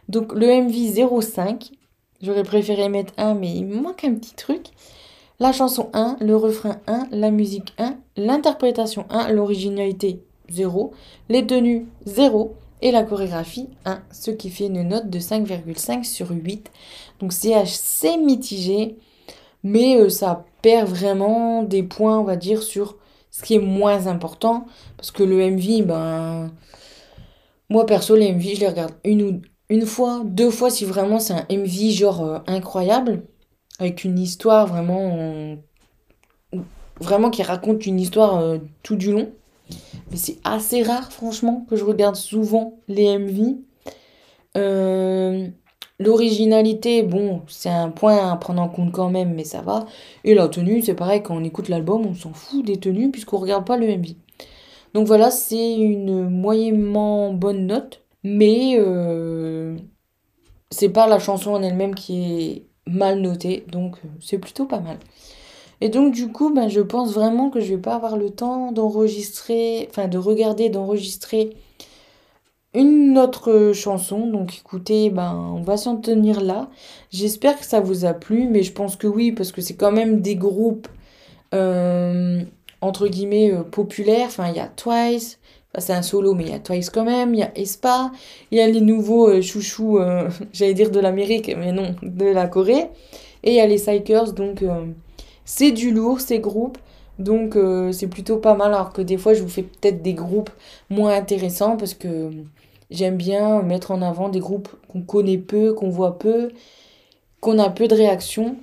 Donc 0.09 0.33
le 0.33 0.47
MV 0.47 1.21
05, 1.21 1.73
j'aurais 2.23 2.43
préféré 2.45 2.89
mettre 2.89 3.13
1, 3.17 3.35
mais 3.35 3.53
il 3.53 3.67
manque 3.67 4.05
un 4.05 4.15
petit 4.15 4.35
truc. 4.35 4.67
La 5.41 5.53
chanson 5.53 5.91
1, 5.93 6.19
le 6.21 6.37
refrain 6.37 6.77
1, 6.87 7.09
la 7.11 7.31
musique 7.31 7.75
1, 7.79 7.97
l'interprétation 8.17 9.07
1, 9.11 9.33
l'originalité 9.33 10.23
0, 10.51 10.93
les 11.29 11.47
tenues 11.47 11.87
0, 12.05 12.55
et 12.83 12.91
la 12.91 13.03
chorégraphie 13.03 13.69
1, 13.85 14.03
ce 14.13 14.31
qui 14.31 14.51
fait 14.51 14.67
une 14.67 14.83
note 14.83 15.09
de 15.09 15.19
5,5 15.19 16.05
sur 16.05 16.31
8. 16.31 16.71
Donc 17.21 17.33
c'est 17.33 17.55
assez 17.55 18.17
mitigé, 18.17 18.97
mais 19.63 19.97
euh, 19.99 20.09
ça 20.09 20.45
perd 20.63 20.89
vraiment 20.89 21.63
des 21.63 21.83
points, 21.83 22.19
on 22.19 22.25
va 22.25 22.37
dire, 22.37 22.63
sur 22.63 22.97
ce 23.31 23.43
qui 23.43 23.55
est 23.55 23.61
moins 23.61 24.07
important. 24.07 24.67
Parce 24.97 25.11
que 25.11 25.23
le 25.23 25.51
MV, 25.51 25.83
ben. 25.87 26.51
Moi 27.69 27.85
perso, 27.85 28.15
les 28.15 28.33
MV, 28.33 28.55
je 28.55 28.61
les 28.61 28.69
regarde 28.69 28.93
une 29.05 29.23
ou 29.23 29.43
une 29.69 29.87
fois, 29.87 30.23
deux 30.25 30.51
fois 30.51 30.71
si 30.71 30.85
vraiment 30.85 31.19
c'est 31.19 31.35
un 31.35 31.47
MV 31.51 31.91
genre 31.91 32.23
euh, 32.23 32.39
incroyable, 32.47 33.25
avec 33.79 34.05
une 34.05 34.19
histoire 34.19 34.67
vraiment. 34.67 35.57
vraiment 37.01 37.31
qui 37.31 37.43
raconte 37.43 37.87
une 37.87 38.01
histoire 38.01 38.39
euh, 38.39 38.59
tout 38.83 38.97
du 38.97 39.13
long. 39.13 39.33
Mais 40.11 40.17
c'est 40.17 40.39
assez 40.45 40.83
rare, 40.83 41.13
franchement, 41.13 41.67
que 41.69 41.77
je 41.77 41.85
regarde 41.85 42.17
souvent 42.17 42.79
les 42.89 43.19
MV. 43.19 43.57
Euh, 44.57 45.49
l'originalité, 45.99 47.03
bon, 47.03 47.43
c'est 47.49 47.69
un 47.69 47.91
point 47.91 48.33
à 48.33 48.37
prendre 48.37 48.63
en 48.63 48.69
compte 48.69 48.93
quand 48.93 49.11
même, 49.11 49.35
mais 49.35 49.45
ça 49.45 49.63
va. 49.63 49.87
Et 50.25 50.35
la 50.35 50.49
tenue, 50.49 50.83
c'est 50.83 50.95
pareil, 50.95 51.23
quand 51.23 51.37
on 51.37 51.45
écoute 51.45 51.69
l'album, 51.69 52.07
on 52.07 52.15
s'en 52.15 52.33
fout 52.33 52.65
des 52.65 52.79
tenues 52.79 53.11
puisqu'on 53.11 53.39
regarde 53.39 53.67
pas 53.67 53.77
le 53.77 53.87
MV. 53.87 54.15
Donc 54.95 55.07
voilà, 55.07 55.31
c'est 55.31 55.75
une 55.75 56.29
moyennement 56.31 57.33
bonne 57.35 57.67
note, 57.67 58.03
mais 58.23 58.77
euh, 58.79 59.77
c'est 60.71 60.89
pas 60.89 61.07
la 61.07 61.19
chanson 61.19 61.53
en 61.53 61.63
elle-même 61.63 61.95
qui 61.95 62.23
est 62.23 62.67
mal 62.87 63.21
notée, 63.21 63.65
donc 63.71 63.97
euh, 64.05 64.09
c'est 64.21 64.39
plutôt 64.39 64.67
pas 64.67 64.81
mal. 64.81 64.99
Et 65.81 65.89
donc 65.89 66.15
du 66.15 66.29
coup, 66.29 66.53
ben, 66.53 66.69
je 66.69 66.81
pense 66.81 67.13
vraiment 67.13 67.51
que 67.51 67.61
je 67.61 67.75
vais 67.75 67.81
pas 67.81 67.95
avoir 67.95 68.17
le 68.17 68.31
temps 68.31 68.73
d'enregistrer, 68.73 69.87
enfin 69.91 70.09
de 70.09 70.19
regarder, 70.19 70.71
d'enregistrer 70.71 71.51
une 72.75 73.19
autre 73.19 73.73
chanson. 73.75 74.27
Donc 74.27 74.59
écoutez, 74.59 75.11
ben, 75.11 75.35
on 75.55 75.63
va 75.63 75.77
s'en 75.77 75.97
tenir 75.97 76.41
là. 76.41 76.69
J'espère 77.11 77.59
que 77.59 77.65
ça 77.67 77.81
vous 77.81 78.05
a 78.05 78.15
plu, 78.15 78.49
mais 78.49 78.63
je 78.63 78.73
pense 78.73 78.97
que 78.97 79.07
oui, 79.07 79.33
parce 79.33 79.53
que 79.53 79.61
c'est 79.61 79.75
quand 79.75 79.93
même 79.93 80.21
des 80.21 80.37
groupes, 80.37 80.89
euh, 81.55 82.43
entre 82.81 83.09
guillemets, 83.09 83.53
euh, 83.53 83.63
populaires. 83.63 84.27
Enfin, 84.29 84.49
il 84.51 84.57
y 84.57 84.61
a 84.61 84.69
Twice, 84.69 85.39
c'est 85.79 85.93
un 85.93 86.03
solo, 86.03 86.35
mais 86.35 86.45
il 86.45 86.51
y 86.51 86.55
a 86.55 86.59
Twice 86.59 86.91
quand 86.91 87.05
même, 87.05 87.35
il 87.35 87.41
y 87.41 87.43
a 87.43 87.51
Espa, 87.59 88.13
il 88.51 88.59
y 88.59 88.61
a 88.63 88.67
les 88.67 88.81
nouveaux 88.81 89.29
euh, 89.29 89.43
chouchous, 89.43 89.99
j'allais 90.53 90.75
dire 90.75 90.91
de 90.91 91.01
l'Amérique, 91.01 91.55
mais 91.57 91.73
non, 91.73 91.95
de 92.03 92.27
la 92.27 92.47
Corée. 92.47 92.91
Et 93.45 93.51
il 93.53 93.55
y 93.55 93.61
a 93.61 93.67
les 93.67 93.77
Psychers, 93.77 94.33
donc 94.35 94.63
c'est 95.47 95.73
du 95.73 95.91
lourd, 95.93 96.21
ces 96.21 96.41
groupes. 96.41 96.79
Donc 97.19 97.57
euh, 97.57 97.93
c'est 97.93 98.09
plutôt 98.09 98.37
pas 98.37 98.55
mal. 98.55 98.75
Alors 98.75 98.93
que 98.93 99.01
des 99.01 99.17
fois, 99.17 99.33
je 99.33 99.43
vous 99.43 99.49
fais 99.49 99.63
peut-être 99.63 100.03
des 100.03 100.15
groupes 100.15 100.51
moins 100.91 101.15
intéressants 101.17 101.79
parce 101.79 101.95
que 101.95 102.31
j'aime 102.91 103.17
bien 103.17 103.63
mettre 103.63 103.91
en 103.93 104.03
avant 104.03 104.29
des 104.29 104.41
groupes 104.41 104.69
qu'on 104.89 105.01
connaît 105.03 105.39
peu, 105.39 105.73
qu'on 105.73 105.89
voit 105.89 106.19
peu, 106.19 106.51
qu'on 107.41 107.59
a 107.59 107.71
peu 107.71 107.89
de 107.89 107.95
réactions. 107.95 108.57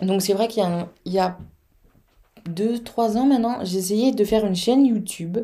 Donc 0.00 0.22
c'est 0.22 0.34
vrai 0.34 0.48
qu'il 0.48 0.62
y 0.62 0.66
a, 0.66 0.88
il 1.06 1.12
y 1.12 1.18
a 1.18 1.38
deux, 2.48 2.78
trois 2.78 3.16
ans 3.16 3.26
maintenant, 3.26 3.58
j'ai 3.64 3.78
essayé 3.78 4.12
de 4.12 4.24
faire 4.24 4.44
une 4.44 4.56
chaîne 4.56 4.84
YouTube 4.86 5.38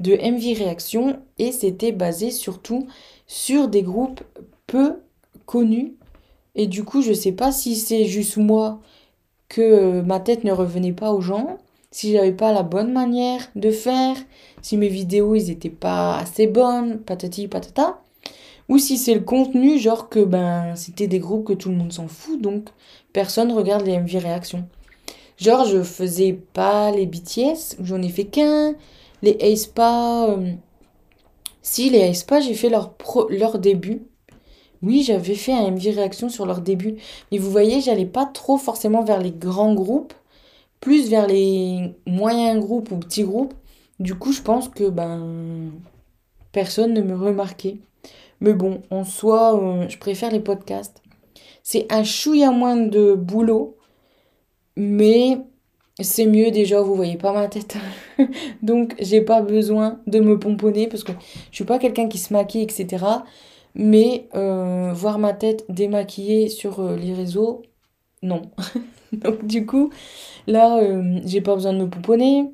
de 0.00 0.12
MV 0.12 0.58
Réaction 0.58 1.20
et 1.38 1.52
c'était 1.52 1.92
basé 1.92 2.30
surtout 2.30 2.86
sur 3.26 3.68
des 3.68 3.82
groupes 3.82 4.22
peu 4.66 5.00
connus 5.46 5.94
Et 6.54 6.66
du 6.66 6.84
coup, 6.84 7.02
je 7.02 7.12
sais 7.12 7.32
pas 7.32 7.52
si 7.52 7.76
c'est 7.76 8.04
juste 8.06 8.36
moi 8.36 8.80
que 9.54 9.62
euh, 9.62 10.02
ma 10.02 10.18
tête 10.18 10.42
ne 10.42 10.50
revenait 10.50 10.92
pas 10.92 11.12
aux 11.12 11.20
gens, 11.20 11.58
si 11.92 12.12
j'avais 12.12 12.32
pas 12.32 12.52
la 12.52 12.64
bonne 12.64 12.92
manière 12.92 13.40
de 13.54 13.70
faire, 13.70 14.16
si 14.62 14.76
mes 14.76 14.88
vidéos 14.88 15.36
ils 15.36 15.48
étaient 15.48 15.70
pas 15.70 16.16
assez 16.16 16.48
bonnes, 16.48 16.98
patati 16.98 17.46
patata, 17.46 18.00
ou 18.68 18.78
si 18.78 18.98
c'est 18.98 19.14
le 19.14 19.20
contenu 19.20 19.78
genre 19.78 20.08
que 20.08 20.24
ben 20.24 20.74
c'était 20.74 21.06
des 21.06 21.20
groupes 21.20 21.46
que 21.46 21.52
tout 21.52 21.68
le 21.68 21.76
monde 21.76 21.92
s'en 21.92 22.08
fout 22.08 22.40
donc 22.40 22.70
personne 23.12 23.52
regarde 23.52 23.86
les 23.86 23.96
MV 23.96 24.18
réactions. 24.18 24.66
Genre 25.36 25.64
je 25.66 25.84
faisais 25.84 26.32
pas 26.32 26.90
les 26.90 27.06
BTS, 27.06 27.76
j'en 27.80 28.02
ai 28.02 28.08
fait 28.08 28.24
qu'un, 28.24 28.74
les 29.22 29.36
aespa 29.38 30.30
euh, 30.30 30.52
si 31.62 31.90
les 31.90 32.00
aespa 32.00 32.40
j'ai 32.40 32.54
fait 32.54 32.70
leur 32.70 32.94
leur 33.30 33.60
début 33.60 34.02
oui, 34.84 35.02
j'avais 35.02 35.34
fait 35.34 35.52
un 35.52 35.70
MV 35.70 35.94
réaction 35.94 36.28
sur 36.28 36.46
leur 36.46 36.60
début. 36.60 36.96
Mais 37.32 37.38
vous 37.38 37.50
voyez, 37.50 37.80
j'allais 37.80 38.06
pas 38.06 38.26
trop 38.26 38.58
forcément 38.58 39.02
vers 39.02 39.20
les 39.20 39.32
grands 39.32 39.74
groupes, 39.74 40.14
plus 40.80 41.08
vers 41.08 41.26
les 41.26 41.94
moyens 42.06 42.60
groupes 42.60 42.90
ou 42.90 42.98
petits 42.98 43.24
groupes. 43.24 43.54
Du 44.00 44.14
coup, 44.14 44.32
je 44.32 44.42
pense 44.42 44.68
que 44.68 44.88
ben 44.90 45.70
personne 46.52 46.94
ne 46.94 47.02
me 47.02 47.16
remarquait. 47.16 47.78
Mais 48.40 48.54
bon, 48.54 48.82
en 48.90 49.04
soi, 49.04 49.58
euh, 49.58 49.88
je 49.88 49.98
préfère 49.98 50.30
les 50.30 50.40
podcasts. 50.40 51.02
C'est 51.62 51.90
un 51.92 52.04
chouïa 52.04 52.50
moins 52.50 52.76
de 52.76 53.14
boulot, 53.14 53.76
mais 54.76 55.38
c'est 56.00 56.26
mieux 56.26 56.50
déjà, 56.50 56.82
vous 56.82 56.94
voyez 56.94 57.16
pas 57.16 57.32
ma 57.32 57.48
tête. 57.48 57.76
Donc, 58.62 58.94
j'ai 58.98 59.20
pas 59.20 59.40
besoin 59.40 60.00
de 60.06 60.20
me 60.20 60.38
pomponner 60.38 60.88
parce 60.88 61.04
que 61.04 61.12
je 61.50 61.56
suis 61.56 61.64
pas 61.64 61.78
quelqu'un 61.78 62.08
qui 62.08 62.18
se 62.18 62.32
maquille, 62.32 62.62
etc. 62.62 63.04
Mais 63.74 64.28
euh, 64.34 64.92
voir 64.92 65.18
ma 65.18 65.32
tête 65.32 65.64
démaquillée 65.68 66.48
sur 66.48 66.80
euh, 66.80 66.96
les 66.96 67.12
réseaux, 67.12 67.62
non. 68.22 68.42
Donc 69.12 69.46
du 69.46 69.66
coup, 69.66 69.90
là, 70.46 70.78
euh, 70.78 71.20
j'ai 71.24 71.40
pas 71.40 71.54
besoin 71.54 71.72
de 71.72 71.78
me 71.78 71.88
pouponner. 71.88 72.50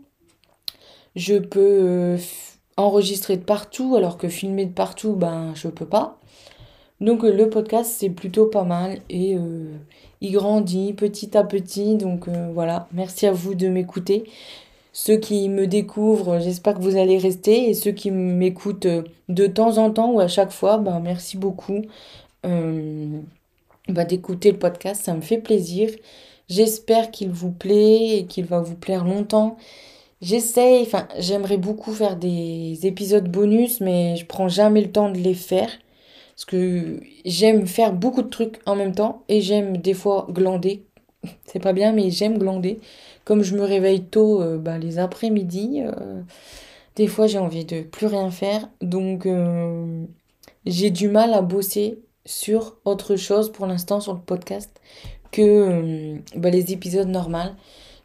Je 1.16 1.36
peux 1.36 2.16
enregistrer 2.76 3.36
de 3.36 3.42
partout, 3.42 3.96
alors 3.96 4.16
que 4.16 4.28
filmer 4.28 4.66
de 4.66 4.72
partout, 4.72 5.14
ben, 5.14 5.52
je 5.54 5.68
peux 5.68 5.86
pas. 5.86 6.18
Donc 7.00 7.22
le 7.22 7.50
podcast, 7.50 7.90
c'est 7.98 8.10
plutôt 8.10 8.46
pas 8.46 8.64
mal 8.64 9.00
et 9.08 9.36
il 10.20 10.32
grandit 10.32 10.92
petit 10.92 11.36
à 11.36 11.42
petit. 11.42 11.96
Donc 11.96 12.28
voilà, 12.28 12.88
merci 12.92 13.26
à 13.26 13.32
vous 13.32 13.54
de 13.54 13.68
m'écouter. 13.68 14.24
Ceux 14.92 15.16
qui 15.18 15.48
me 15.48 15.66
découvrent, 15.66 16.40
j'espère 16.40 16.74
que 16.74 16.80
vous 16.82 16.96
allez 16.96 17.18
rester. 17.18 17.70
Et 17.70 17.74
ceux 17.74 17.92
qui 17.92 18.10
m'écoutent 18.10 18.86
euh, 18.86 19.02
de 19.28 19.46
temps 19.46 19.78
en 19.78 19.90
temps 19.92 20.12
ou 20.12 20.20
à 20.20 20.28
chaque 20.28 20.50
fois, 20.52 20.78
ben, 20.78 21.00
merci 21.00 21.36
beaucoup 21.36 21.82
euh, 22.46 23.20
bah, 23.88 24.04
d'écouter 24.04 24.52
le 24.52 24.58
podcast. 24.58 25.02
Ça 25.04 25.14
me 25.14 25.20
fait 25.20 25.38
plaisir. 25.38 25.90
J'espère 26.48 27.10
qu'il 27.10 27.30
vous 27.30 27.52
plaît 27.52 28.18
et 28.18 28.26
qu'il 28.26 28.44
va 28.46 28.60
vous 28.60 28.76
plaire 28.76 29.04
longtemps. 29.04 29.56
J'essaye, 30.22 30.82
enfin, 30.82 31.08
j'aimerais 31.18 31.58
beaucoup 31.58 31.92
faire 31.92 32.16
des 32.16 32.86
épisodes 32.86 33.30
bonus, 33.30 33.80
mais 33.80 34.16
je 34.16 34.26
prends 34.26 34.48
jamais 34.48 34.82
le 34.82 34.92
temps 34.92 35.10
de 35.10 35.18
les 35.18 35.34
faire. 35.34 35.70
Parce 36.36 36.44
que 36.46 37.00
j'aime 37.24 37.66
faire 37.66 37.92
beaucoup 37.92 38.22
de 38.22 38.28
trucs 38.28 38.60
en 38.66 38.76
même 38.76 38.94
temps 38.94 39.24
et 39.28 39.40
j'aime 39.42 39.76
des 39.78 39.94
fois 39.94 40.26
glander. 40.30 40.86
C'est 41.44 41.60
pas 41.60 41.72
bien, 41.72 41.92
mais 41.92 42.10
j'aime 42.10 42.38
glander 42.38 42.80
comme 43.24 43.42
je 43.42 43.54
me 43.54 43.62
réveille 43.62 44.02
tôt 44.02 44.42
euh, 44.42 44.58
bah, 44.58 44.78
les 44.78 44.98
après-midi, 44.98 45.82
euh, 45.84 46.20
des 46.96 47.06
fois 47.06 47.26
j'ai 47.26 47.38
envie 47.38 47.64
de 47.64 47.82
plus 47.82 48.06
rien 48.06 48.30
faire. 48.30 48.68
Donc 48.80 49.24
euh, 49.26 50.04
j'ai 50.66 50.90
du 50.90 51.08
mal 51.08 51.32
à 51.34 51.42
bosser 51.42 52.00
sur 52.24 52.76
autre 52.84 53.14
chose 53.14 53.52
pour 53.52 53.66
l'instant 53.66 54.00
sur 54.00 54.14
le 54.14 54.20
podcast 54.20 54.80
que 55.30 56.16
bah, 56.36 56.50
les 56.50 56.72
épisodes 56.72 57.08
normaux. 57.08 57.52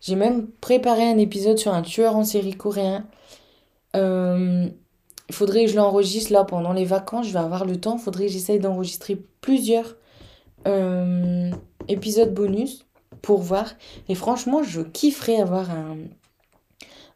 J'ai 0.01 0.15
même 0.15 0.47
préparé 0.61 1.03
un 1.09 1.17
épisode 1.17 1.57
sur 1.57 1.73
un 1.73 1.81
tueur 1.81 2.15
en 2.15 2.23
série 2.23 2.53
coréen. 2.53 3.07
Il 3.95 4.71
faudrait 5.31 5.65
que 5.65 5.71
je 5.71 5.75
l'enregistre 5.75 6.31
là 6.31 6.43
pendant 6.43 6.73
les 6.73 6.85
vacances, 6.85 7.27
je 7.27 7.33
vais 7.33 7.39
avoir 7.39 7.65
le 7.65 7.79
temps. 7.81 7.95
Il 7.97 8.03
faudrait 8.03 8.27
que 8.27 8.31
j'essaye 8.31 8.59
d'enregistrer 8.59 9.17
plusieurs 9.41 9.95
épisodes 11.87 12.31
bonus 12.31 12.84
pour 13.25 13.41
voir. 13.41 13.73
Et 14.07 14.13
franchement, 14.13 14.61
je 14.61 14.81
kifferais 14.81 15.41
avoir 15.41 15.71
un, 15.71 15.97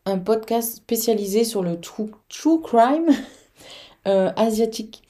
un 0.07 0.17
podcast 0.17 0.77
spécialisé 0.77 1.43
sur 1.43 1.61
le 1.61 1.79
true, 1.79 2.09
true 2.29 2.59
crime 2.61 3.09
euh, 4.07 4.31
asiatique. 4.35 5.03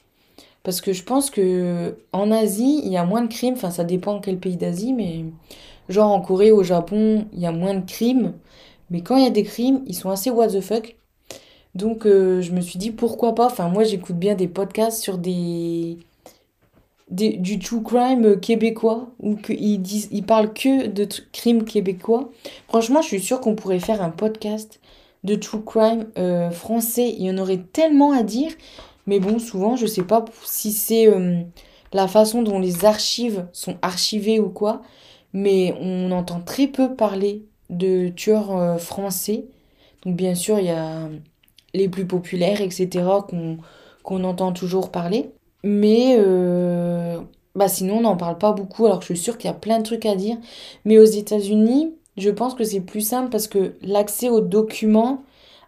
Parce 0.62 0.82
que 0.82 0.92
je 0.92 1.02
pense 1.02 1.30
que 1.30 1.96
en 2.12 2.30
Asie, 2.30 2.82
il 2.84 2.92
y 2.92 2.98
a 2.98 3.04
moins 3.04 3.22
de 3.22 3.32
crimes. 3.32 3.54
Enfin, 3.54 3.70
ça 3.70 3.82
dépend 3.82 4.20
quel 4.20 4.38
pays 4.38 4.58
d'Asie, 4.58 4.92
mais 4.92 5.24
genre 5.88 6.12
en 6.12 6.20
Corée, 6.20 6.52
au 6.52 6.62
Japon, 6.62 7.26
il 7.32 7.40
y 7.40 7.46
a 7.46 7.52
moins 7.52 7.74
de 7.74 7.86
crimes. 7.86 8.34
Mais 8.90 9.00
quand 9.00 9.16
il 9.16 9.24
y 9.24 9.26
a 9.26 9.30
des 9.30 9.44
crimes, 9.44 9.82
ils 9.86 9.94
sont 9.94 10.10
assez 10.10 10.28
what 10.30 10.48
the 10.48 10.60
fuck. 10.60 10.96
Donc 11.74 12.06
euh, 12.06 12.42
je 12.42 12.52
me 12.52 12.60
suis 12.60 12.78
dit 12.78 12.90
pourquoi 12.90 13.34
pas. 13.34 13.46
Enfin, 13.46 13.68
moi 13.70 13.84
j'écoute 13.84 14.16
bien 14.16 14.34
des 14.34 14.48
podcasts 14.48 15.02
sur 15.02 15.16
des 15.16 15.98
du 17.10 17.58
true 17.58 17.82
crime 17.82 18.38
québécois 18.38 19.08
ou 19.18 19.34
qu'ils 19.34 19.82
disent 19.82 20.08
ils 20.12 20.24
parlent 20.24 20.52
que 20.52 20.86
de 20.86 21.06
crimes 21.32 21.64
québécois. 21.64 22.30
Franchement, 22.68 23.02
je 23.02 23.08
suis 23.08 23.20
sûre 23.20 23.40
qu'on 23.40 23.56
pourrait 23.56 23.80
faire 23.80 24.02
un 24.02 24.10
podcast 24.10 24.80
de 25.24 25.34
true 25.34 25.62
crime 25.64 26.06
euh, 26.18 26.50
français. 26.50 27.14
Il 27.16 27.24
y 27.24 27.30
en 27.30 27.38
aurait 27.38 27.62
tellement 27.72 28.12
à 28.12 28.22
dire. 28.22 28.52
Mais 29.06 29.18
bon, 29.18 29.38
souvent, 29.38 29.76
je 29.76 29.86
sais 29.86 30.04
pas 30.04 30.24
si 30.44 30.72
c'est 30.72 31.08
euh, 31.08 31.40
la 31.92 32.06
façon 32.06 32.42
dont 32.42 32.60
les 32.60 32.84
archives 32.84 33.46
sont 33.52 33.76
archivées 33.82 34.38
ou 34.38 34.48
quoi. 34.48 34.82
Mais 35.32 35.74
on 35.80 36.10
entend 36.12 36.40
très 36.40 36.68
peu 36.68 36.94
parler 36.94 37.44
de 37.70 38.08
tueurs 38.08 38.56
euh, 38.56 38.78
français. 38.78 39.46
Donc 40.04 40.16
bien 40.16 40.34
sûr, 40.34 40.58
il 40.58 40.66
y 40.66 40.70
a 40.70 41.08
les 41.74 41.88
plus 41.88 42.06
populaires, 42.06 42.60
etc. 42.60 42.88
qu'on 43.28 43.58
qu'on 44.02 44.24
entend 44.24 44.52
toujours 44.52 44.90
parler. 44.90 45.30
Mais 45.62 46.16
euh, 46.18 47.18
bah 47.54 47.68
sinon, 47.68 47.98
on 47.98 48.00
n'en 48.02 48.16
parle 48.16 48.38
pas 48.38 48.52
beaucoup, 48.52 48.86
alors 48.86 48.98
que 49.00 49.06
je 49.06 49.14
suis 49.14 49.22
sûre 49.22 49.38
qu'il 49.38 49.48
y 49.48 49.52
a 49.52 49.56
plein 49.56 49.78
de 49.78 49.84
trucs 49.84 50.06
à 50.06 50.14
dire. 50.16 50.36
Mais 50.84 50.98
aux 50.98 51.04
États-Unis, 51.04 51.94
je 52.16 52.30
pense 52.30 52.54
que 52.54 52.64
c'est 52.64 52.80
plus 52.80 53.00
simple 53.02 53.30
parce 53.30 53.48
que 53.48 53.74
l'accès 53.82 54.28
aux 54.28 54.40
documents, 54.40 55.22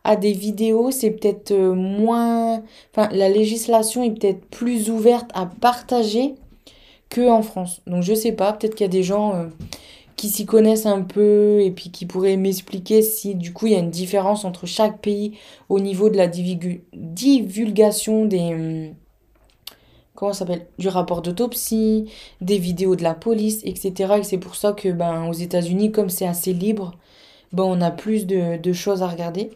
à 0.05 0.17
des 0.17 0.33
vidéos, 0.33 0.91
c'est 0.91 1.11
peut-être 1.11 1.53
euh, 1.53 1.75
moins... 1.75 2.63
Enfin, 2.95 3.09
la 3.13 3.29
législation 3.29 4.03
est 4.03 4.11
peut-être 4.11 4.45
plus 4.47 4.91
ouverte 4.91 5.31
à 5.35 5.47
partager 5.47 6.35
qu'en 7.15 7.43
France. 7.43 7.83
Donc 7.87 8.03
je 8.03 8.15
sais 8.15 8.33
pas, 8.33 8.53
peut-être 8.53 8.75
qu'il 8.75 8.85
y 8.85 8.89
a 8.89 8.93
des 8.93 9.03
gens 9.03 9.35
euh, 9.35 9.47
qui 10.17 10.29
s'y 10.29 10.47
connaissent 10.47 10.87
un 10.87 11.03
peu 11.03 11.61
et 11.61 11.71
puis 11.71 11.91
qui 11.91 12.07
pourraient 12.07 12.37
m'expliquer 12.37 13.03
si 13.03 13.35
du 13.35 13.53
coup 13.53 13.67
il 13.67 13.73
y 13.73 13.77
a 13.77 13.81
une 13.81 13.91
différence 13.91 14.45
entre 14.45 14.67
chaque 14.67 15.01
pays 15.01 15.39
au 15.69 15.81
niveau 15.81 16.11
de 16.11 16.17
la 16.17 16.27
divulgation 16.29 18.25
des 18.27 18.55
hum, 18.55 18.95
comment 20.23 20.33
s'appelle 20.33 20.69
du 20.79 20.87
rapport 20.87 21.21
d'autopsie, 21.21 22.09
des 22.41 22.57
vidéos 22.57 22.95
de 22.95 23.03
la 23.03 23.13
police, 23.13 23.61
etc. 23.65 24.19
Et 24.19 24.23
c'est 24.23 24.39
pour 24.39 24.55
ça 24.55 24.73
que 24.73 24.89
ben, 24.91 25.27
aux 25.29 25.33
États-Unis, 25.33 25.91
comme 25.91 26.11
c'est 26.11 26.29
assez 26.29 26.53
libre, 26.53 26.93
ben, 27.53 27.65
on 27.65 27.81
a 27.81 27.91
plus 27.91 28.25
de, 28.29 28.73
choses 28.73 29.03
à 29.03 29.09
regarder. 29.09 29.51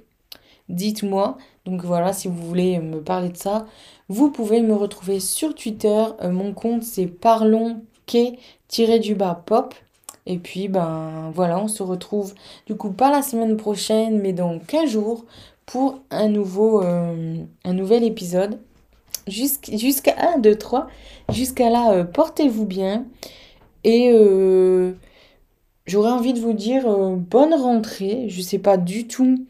Dites-moi, 0.69 1.39
donc 1.67 1.85
voilà, 1.85 2.13
si 2.13 2.27
vous 2.27 2.43
voulez 2.43 2.81
me 2.81 3.01
parler 3.01 3.29
de 3.29 3.37
ça, 3.37 3.67
vous 4.09 4.33
pouvez 4.33 4.61
me 4.61 4.75
retrouver 4.75 5.21
sur 5.21 5.55
Twitter. 5.55 6.05
Euh, 6.21 6.33
mon 6.33 6.53
compte 6.53 6.83
c'est 6.83 7.07
parlons 7.07 7.81
du 9.01 9.15
bas 9.15 9.41
pop. 9.47 9.73
Et 10.27 10.39
puis 10.39 10.67
ben 10.67 11.31
voilà, 11.33 11.61
on 11.61 11.69
se 11.69 11.85
retrouve 11.85 12.35
du 12.67 12.75
coup 12.75 12.91
pas 12.91 13.13
la 13.13 13.23
semaine 13.23 13.57
prochaine, 13.57 14.21
mais 14.21 14.33
dans 14.33 14.59
15 14.59 14.91
jours 14.91 15.27
pour 15.65 16.01
un 16.11 16.27
nouveau 16.27 16.83
euh, 16.83 17.37
un 17.65 17.73
nouvel 17.73 18.03
épisode 18.03 18.59
jusqu'à 19.29 20.15
1, 20.37 20.39
2, 20.39 20.57
3. 20.57 20.87
Jusqu'à 21.33 21.71
là, 21.71 21.93
euh, 21.93 22.05
portez-vous 22.05 22.67
bien. 22.67 23.05
Et 23.85 24.11
euh, 24.13 24.93
j'aurais 25.87 26.11
envie 26.11 26.33
de 26.33 26.41
vous 26.41 26.53
dire 26.53 26.89
euh, 26.89 27.17
bonne 27.17 27.55
rentrée. 27.55 28.27
Je 28.29 28.39
ne 28.39 28.43
sais 28.43 28.59
pas 28.59 28.77
du 28.77 29.07
tout 29.07 29.47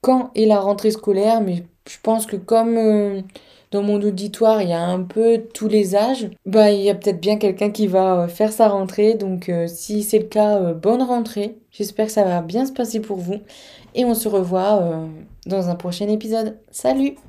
quand 0.00 0.30
est 0.34 0.46
la 0.46 0.60
rentrée 0.60 0.90
scolaire, 0.90 1.40
mais 1.40 1.64
je 1.88 1.96
pense 2.02 2.26
que 2.26 2.36
comme 2.36 3.24
dans 3.72 3.82
mon 3.82 4.00
auditoire, 4.00 4.62
il 4.62 4.68
y 4.68 4.72
a 4.72 4.80
un 4.80 5.02
peu 5.02 5.42
tous 5.52 5.68
les 5.68 5.96
âges, 5.96 6.30
bah 6.46 6.70
il 6.70 6.80
y 6.82 6.88
a 6.88 6.94
peut-être 6.94 7.20
bien 7.20 7.36
quelqu'un 7.36 7.70
qui 7.70 7.86
va 7.86 8.28
faire 8.28 8.52
sa 8.52 8.68
rentrée. 8.68 9.14
Donc 9.14 9.50
si 9.66 10.04
c'est 10.04 10.20
le 10.20 10.26
cas, 10.26 10.72
bonne 10.72 11.02
rentrée. 11.02 11.58
J'espère 11.72 12.06
que 12.06 12.12
ça 12.12 12.24
va 12.24 12.42
bien 12.42 12.64
se 12.64 12.72
passer 12.72 13.00
pour 13.00 13.18
vous. 13.18 13.40
Et 13.94 14.04
on 14.04 14.14
se 14.14 14.28
revoit 14.28 15.08
dans 15.46 15.68
un 15.68 15.74
prochain 15.74 16.08
épisode. 16.08 16.56
Salut 16.70 17.18